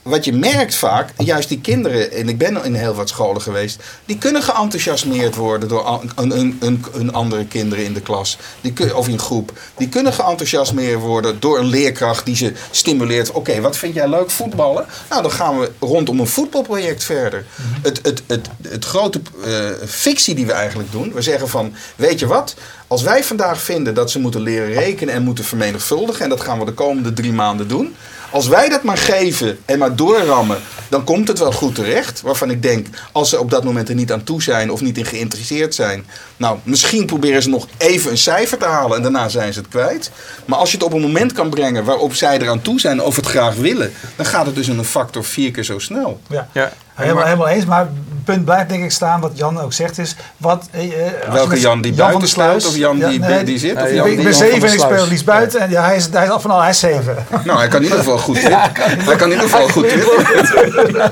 [0.06, 3.82] wat je merkt vaak, juist die kinderen, en ik ben in heel wat scholen geweest,
[4.04, 6.30] die kunnen geenthousiasmeerd worden door een,
[6.60, 8.38] een, een, andere kinderen in de klas.
[8.60, 9.52] Die of in groep.
[9.76, 13.30] Die kunnen geenthousiasmeerd worden door een leerkracht die ze stimuleert.
[13.30, 14.30] Oké, wat vind jij leuk?
[14.30, 14.86] Voetballen?
[15.10, 17.46] Nou, dan gaan we rondom een voetbalproject verder.
[17.82, 19.50] Het, het, het, het grote eh,
[19.86, 22.54] fictie die we eigenlijk doen, we zeggen van, weet je wat?
[22.86, 26.58] Als wij vandaag vinden dat ze moeten leren rekenen en moeten vermenigvuldigen, en dat gaan
[26.58, 27.94] we de komende drie maanden doen.
[28.30, 30.58] Als wij dat maar geven en maar doorrammen,
[30.88, 32.20] dan komt het wel goed terecht.
[32.20, 34.98] Waarvan ik denk, als ze op dat moment er niet aan toe zijn of niet
[34.98, 36.06] in geïnteresseerd zijn.
[36.36, 39.68] Nou, misschien proberen ze nog even een cijfer te halen en daarna zijn ze het
[39.68, 40.10] kwijt.
[40.44, 43.16] Maar als je het op een moment kan brengen waarop zij eraan toe zijn of
[43.16, 46.20] het graag willen, dan gaat het dus in een factor vier keer zo snel.
[46.28, 46.48] Ja.
[46.52, 46.72] Ja.
[46.96, 50.16] Helemaal, helemaal eens, maar het punt blijft denk ik staan, wat Jan ook zegt is,
[50.36, 50.68] wat...
[50.70, 53.82] eh, eh, Welke Jan die buiten staat of Jan Ja, die, nee, die zit?
[53.82, 54.24] Of Jan ben, ik die...
[54.24, 55.60] ben zeven en ik speel liefst buiten.
[55.60, 57.16] En ja, hij is, hij is af van al, hij is zeven.
[57.44, 58.70] Nou, hij kan in ieder geval goed twitteren.
[59.06, 61.10] Hij kan in ieder geval goed twitteren.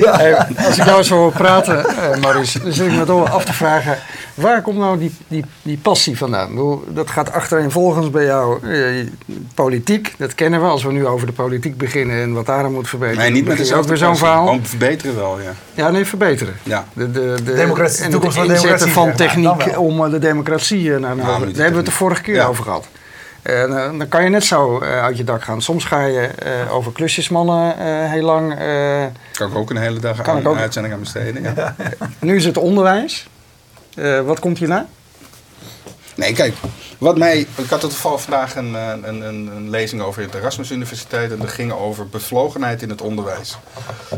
[0.16, 0.36] Hey,
[0.66, 3.52] als ik jou zo hoor praten, eh, Maurice, dan zit ik me wel af te
[3.52, 3.98] vragen...
[4.40, 6.48] waar komt nou die, die, die passie vandaan?
[6.48, 8.72] Bedoel, Dat gaat achtereenvolgens bij jou.
[8.72, 9.06] eh,
[9.54, 10.66] politiek, dat kennen we.
[10.66, 13.22] Als we nu over de politiek beginnen en wat daar aan moet verbeteren...
[13.22, 14.44] Nee, niet met dezelfde ook weer zo'n verhaal.
[14.46, 15.50] Gewoon verbeteren wel, ja.
[15.74, 16.54] Ja, nee, verbeteren.
[16.62, 16.84] Ja.
[16.92, 20.10] De, de, de, Democratie, de en toekomst het van de democratie, van techniek om eh,
[20.10, 22.46] de democratie eh, naar Ja, nou, die Daar hebben we het de vorige keer Ja.
[22.46, 22.86] over gehad.
[23.42, 25.62] En eh, dan kan je net zo eh, uit je dak gaan.
[25.62, 28.58] Soms ga je eh, over klusjesmannen eh, heel lang.
[28.58, 30.56] eh, Kan ik ook een hele dag Kan aan ik ook.
[30.56, 31.42] uitzending aan besteden.
[31.42, 31.74] Ja.
[32.18, 33.28] nu is het onderwijs.
[33.94, 34.86] Eh, wat komt hierna?
[36.14, 36.54] Nee, kijk,
[36.98, 41.30] Wat mij, ik had toevallig vandaag een, een, een, een lezing over de Erasmus Universiteit
[41.30, 43.58] en dat ging over bevlogenheid in het onderwijs.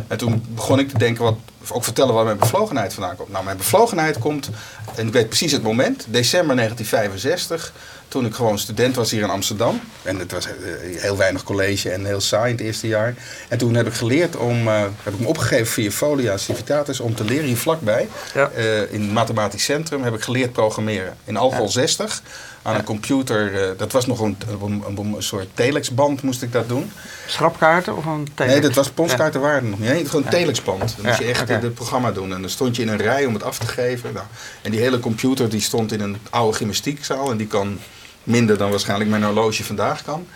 [0.08, 1.36] En toen begon ik te denken, wat,
[1.68, 3.28] ook vertellen waar mijn bevlogenheid vandaan komt.
[3.28, 4.50] Nou, mijn bevlogenheid komt,
[4.94, 7.72] en ik weet precies het moment, december 1965,
[8.10, 9.80] toen ik gewoon student was hier in Amsterdam.
[10.02, 10.52] En het was eh,
[11.00, 13.14] heel weinig college en heel saai in het eerste jaar.
[13.48, 17.14] En toen heb ik geleerd om, eh, heb ik me opgegeven via Folia Civitatis om
[17.14, 18.08] te leren hier vlakbij.
[18.34, 18.50] Ja.
[18.50, 21.16] Eh, in het Mathematisch Centrum heb ik geleerd programmeren.
[21.24, 22.22] In Algol 60
[22.62, 23.74] aan een computer.
[23.76, 26.92] dat was nog een, een, een- een soort telexband moest ik dat doen.
[27.26, 28.52] Schrapkaarten of een telex?
[28.54, 29.88] Nee, dat was postkaarten waren nog niet.
[29.88, 30.94] Nee, gewoon een telexband.
[30.96, 31.52] Dan moest je echt oké.
[31.52, 32.34] het programma doen.
[32.34, 34.12] En dan stond je in een rij om het af te geven.
[34.12, 34.26] Nou,
[34.62, 37.30] en die hele computer die stond in een oude gymnastiekzaal.
[37.30, 37.78] En die kan
[38.24, 40.26] minder dan waarschijnlijk mijn horloge vandaag kan.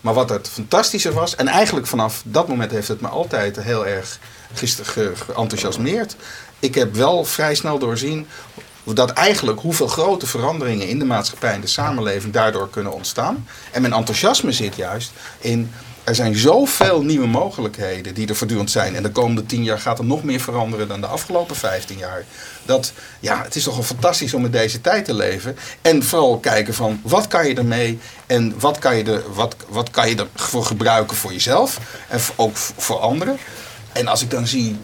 [0.00, 3.86] Maar wat het fantastische was, en eigenlijk vanaf dat moment heeft het me altijd heel
[3.86, 4.18] erg
[4.54, 6.16] gist- ge- geenthousiasmeerd.
[6.58, 8.26] Ik heb wel vrij snel doorzien
[8.84, 13.48] dat eigenlijk hoeveel grote veranderingen in de maatschappij en de samenleving daardoor kunnen ontstaan.
[13.72, 15.72] En mijn enthousiasme zit juist in.
[16.06, 18.94] Er zijn zoveel nieuwe mogelijkheden die er voortdurend zijn.
[18.94, 22.24] En de komende tien jaar gaat er nog meer veranderen dan de afgelopen 15 jaar.
[22.64, 25.56] Dat, ja, het is toch wel fantastisch om in deze tijd te leven.
[25.82, 29.90] En vooral kijken van wat kan je ermee en wat kan je, er, wat, wat
[29.90, 31.78] kan je ervoor gebruiken voor jezelf
[32.08, 33.38] en ook voor anderen.
[33.92, 34.76] En als ik dan zie,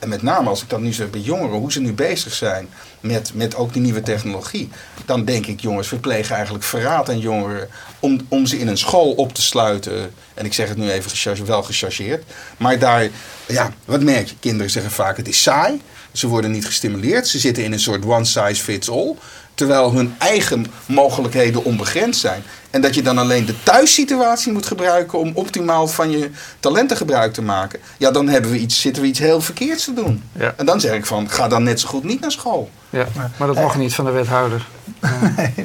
[0.00, 2.68] en met name als ik dan nu zo bij jongeren, hoe ze nu bezig zijn
[3.00, 4.68] met, met ook die nieuwe technologie.
[5.04, 7.68] Dan denk ik, jongens, we plegen eigenlijk verraad aan jongeren
[8.00, 10.12] om, om ze in een school op te sluiten.
[10.34, 12.24] En ik zeg het nu even wel gechargeerd.
[12.56, 13.08] Maar daar,
[13.46, 14.34] ja, wat merk je?
[14.40, 15.80] Kinderen zeggen vaak, het is saai.
[16.12, 17.28] Ze worden niet gestimuleerd.
[17.28, 19.16] Ze zitten in een soort one size fits all.
[19.60, 22.42] Terwijl hun eigen mogelijkheden onbegrensd zijn.
[22.70, 26.30] En dat je dan alleen de thuissituatie moet gebruiken om optimaal van je
[26.60, 27.80] talenten gebruik te maken.
[27.98, 30.22] Ja, dan hebben we iets, zitten we iets heel verkeerds te doen.
[30.38, 30.54] Ja.
[30.56, 32.70] En dan zeg ik van, ga dan net zo goed niet naar school.
[32.90, 34.66] Ja, maar dat mag niet van de wethouder.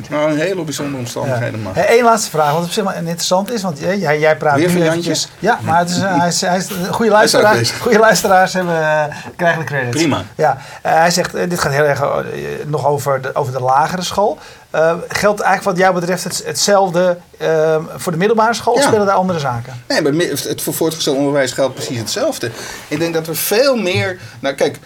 [0.10, 1.74] Nou, een hele bijzondere omstandigheden mag.
[1.90, 4.72] Eén laatste vraag, wat op zich wel interessant is, want jij, jij, jij praat Weer
[4.72, 5.28] nu eventjes.
[5.40, 7.78] Ja, maar het is, eh, hij is, hij is, goede, luisteraars, bezig.
[7.78, 9.04] goede luisteraars hebben, eh,
[9.36, 9.96] krijgen de credits.
[9.98, 10.24] Prima.
[10.36, 12.10] Ja, eh, hij zegt, eh, dit gaat heel erg eh,
[12.66, 14.38] nog over de, over de lagere school.
[14.70, 18.74] Eh, geldt eigenlijk wat jou betreft het, hetzelfde eh, voor de middelbare school?
[18.74, 18.88] Of Ja.
[18.88, 19.74] spelen daar andere zaken?
[19.88, 22.52] Nee, maar het voor voortgesteld onderwijs geldt precies hetzelfde.
[22.88, 24.20] Ik denk dat we veel meer.
[24.40, 24.80] Nou, kijk.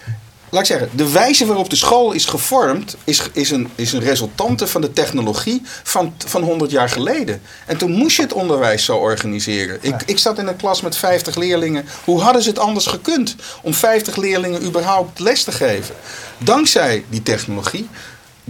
[0.50, 4.00] Laat ik zeggen, de wijze waarop de school is gevormd, is, is, een, is een
[4.00, 7.42] resultante van de technologie van, van 100 jaar geleden.
[7.66, 9.78] En toen moest je het onderwijs zo organiseren.
[9.80, 11.84] Ik, ik zat in een klas met 50 leerlingen.
[12.04, 15.94] Hoe hadden ze het anders gekund om 50 leerlingen überhaupt les te geven?
[16.38, 17.88] Dankzij die technologie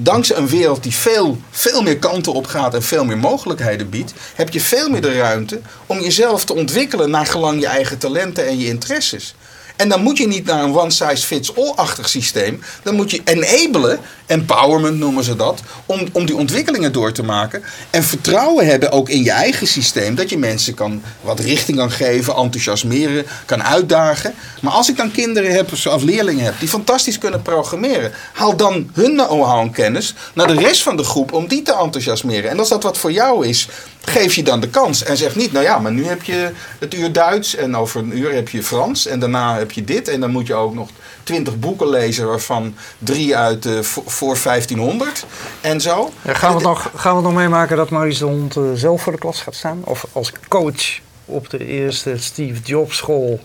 [0.02, 4.12] dankzij een wereld die veel, veel meer kanten op gaat en veel meer mogelijkheden biedt,
[4.34, 8.46] heb je veel meer de ruimte om jezelf te ontwikkelen naar gelang je eigen talenten
[8.46, 9.34] en je interesses.
[9.80, 12.62] En dan moet je niet naar een one-size-fits-all-achtig systeem.
[12.82, 17.62] Dan moet je enablen, empowerment noemen ze dat, om, om die ontwikkelingen door te maken.
[17.90, 20.14] En vertrouwen hebben ook in je eigen systeem.
[20.14, 24.34] Dat je mensen kan, wat richting kan geven, enthousiasmeren, kan uitdagen.
[24.60, 28.12] Maar als ik dan kinderen heb, of leerlingen heb, die fantastisch kunnen programmeren.
[28.32, 31.74] Haal dan hun know-how en kennis naar de rest van de groep om die te
[31.74, 32.50] enthousiasmeren.
[32.50, 33.68] En als dat wat voor jou is,
[34.00, 35.02] geef je dan de kans.
[35.02, 38.18] En zeg niet, nou ja, maar nu heb je het uur Duits en over een
[38.18, 40.08] uur heb je Frans en daarna heb je dit.
[40.08, 40.88] En dan moet je ook nog
[41.22, 45.26] twintig boeken lezen, waarvan drie uit eh, voor voor 1500
[45.60, 46.12] en zo.
[46.22, 48.62] Ja, gaan, we het nog, gaan we het nog meemaken dat Maurice de Hond eh,
[48.74, 49.80] zelf voor de klas gaat staan?
[49.84, 53.40] Of als coach op de eerste Steve Jobs school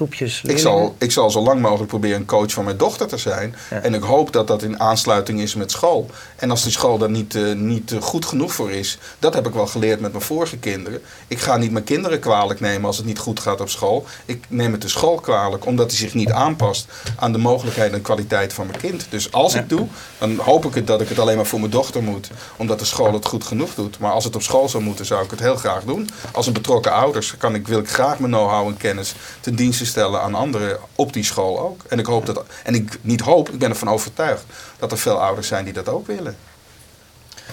[0.00, 3.16] groepjes Ik zal, ik zal zo lang mogelijk proberen een coach van mijn dochter te
[3.16, 3.54] zijn.
[3.70, 3.80] Ja.
[3.80, 6.06] En ik hoop dat dat in aansluiting is met school.
[6.36, 9.46] En als die school daar niet, eh, niet eh, goed genoeg voor is, dat heb
[9.46, 11.00] ik wel geleerd met mijn vorige kinderen.
[11.28, 14.06] Ik ga niet mijn kinderen kwalijk nemen als het niet goed gaat op school.
[14.24, 16.86] Ik neem het de school kwalijk, omdat hij zich niet aanpast
[17.16, 19.06] aan de mogelijkheden en kwaliteit van mijn kind.
[19.10, 19.60] Dus als Ja.
[19.60, 19.86] ik doe,
[20.18, 22.84] dan hoop ik het dat ik het alleen maar voor mijn dochter moet, omdat de
[22.84, 23.98] school het goed genoeg doet.
[23.98, 26.10] Maar als het op school zou moeten, zou ik het heel graag doen.
[26.32, 29.86] Als een betrokken ouders kan ik, wil ik graag mijn know-how en kennis ten dienste
[29.90, 31.82] stellen aan anderen op die school ook.
[31.88, 34.44] En ik hoop dat, en ik niet hoop, ik ben ervan overtuigd
[34.78, 36.36] dat er veel ouders zijn die dat ook willen.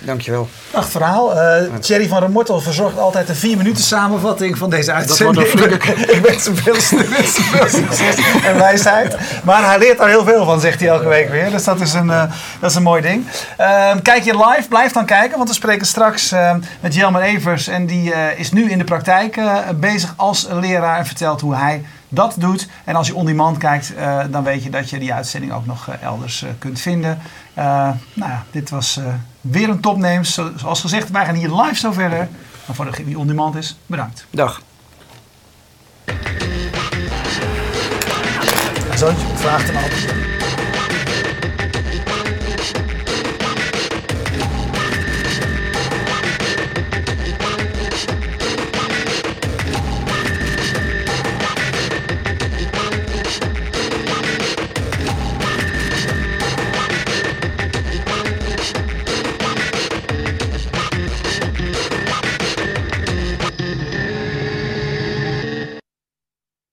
[0.02, 0.48] Dankjewel.
[0.72, 1.40] Prachtig verhaal.
[1.40, 5.36] Eh Thierry van der Mortel verzorgt altijd een vier minuten samenvatting van deze uitzending.
[5.38, 9.18] wordt een flinke- ik wens hem veel, succes en wijsheid.
[9.44, 11.50] Maar hij leert daar heel veel van, zegt hij elke week weer.
[11.52, 12.24] Dus dat is een, eh,
[12.60, 13.26] dat is een mooi ding.
[13.58, 15.38] Ehm, kijk je live, blijf dan kijken.
[15.38, 17.68] Want we spreken straks ehm, met Jelmer Evers.
[17.68, 19.40] En die eh, is nu in de praktijk
[19.76, 20.98] bezig als leraar.
[20.98, 22.68] En vertelt hoe hij dat doet.
[22.84, 23.94] En als je on demand kijkt,
[24.30, 27.20] dan weet je dat je die uitzending ook nog elders kunt vinden.
[27.58, 27.64] Eh,
[28.14, 29.06] nou ja, dit was eh,
[29.42, 30.34] weer een topnames.
[30.34, 32.30] Zo- Zoals gezegd, wij gaan hier live zo verder.
[32.66, 34.26] Maar voor degene die on demand is, bedankt.
[34.30, 34.62] Dag.
[38.96, 40.37] Zoontje, vraagt hem altijd.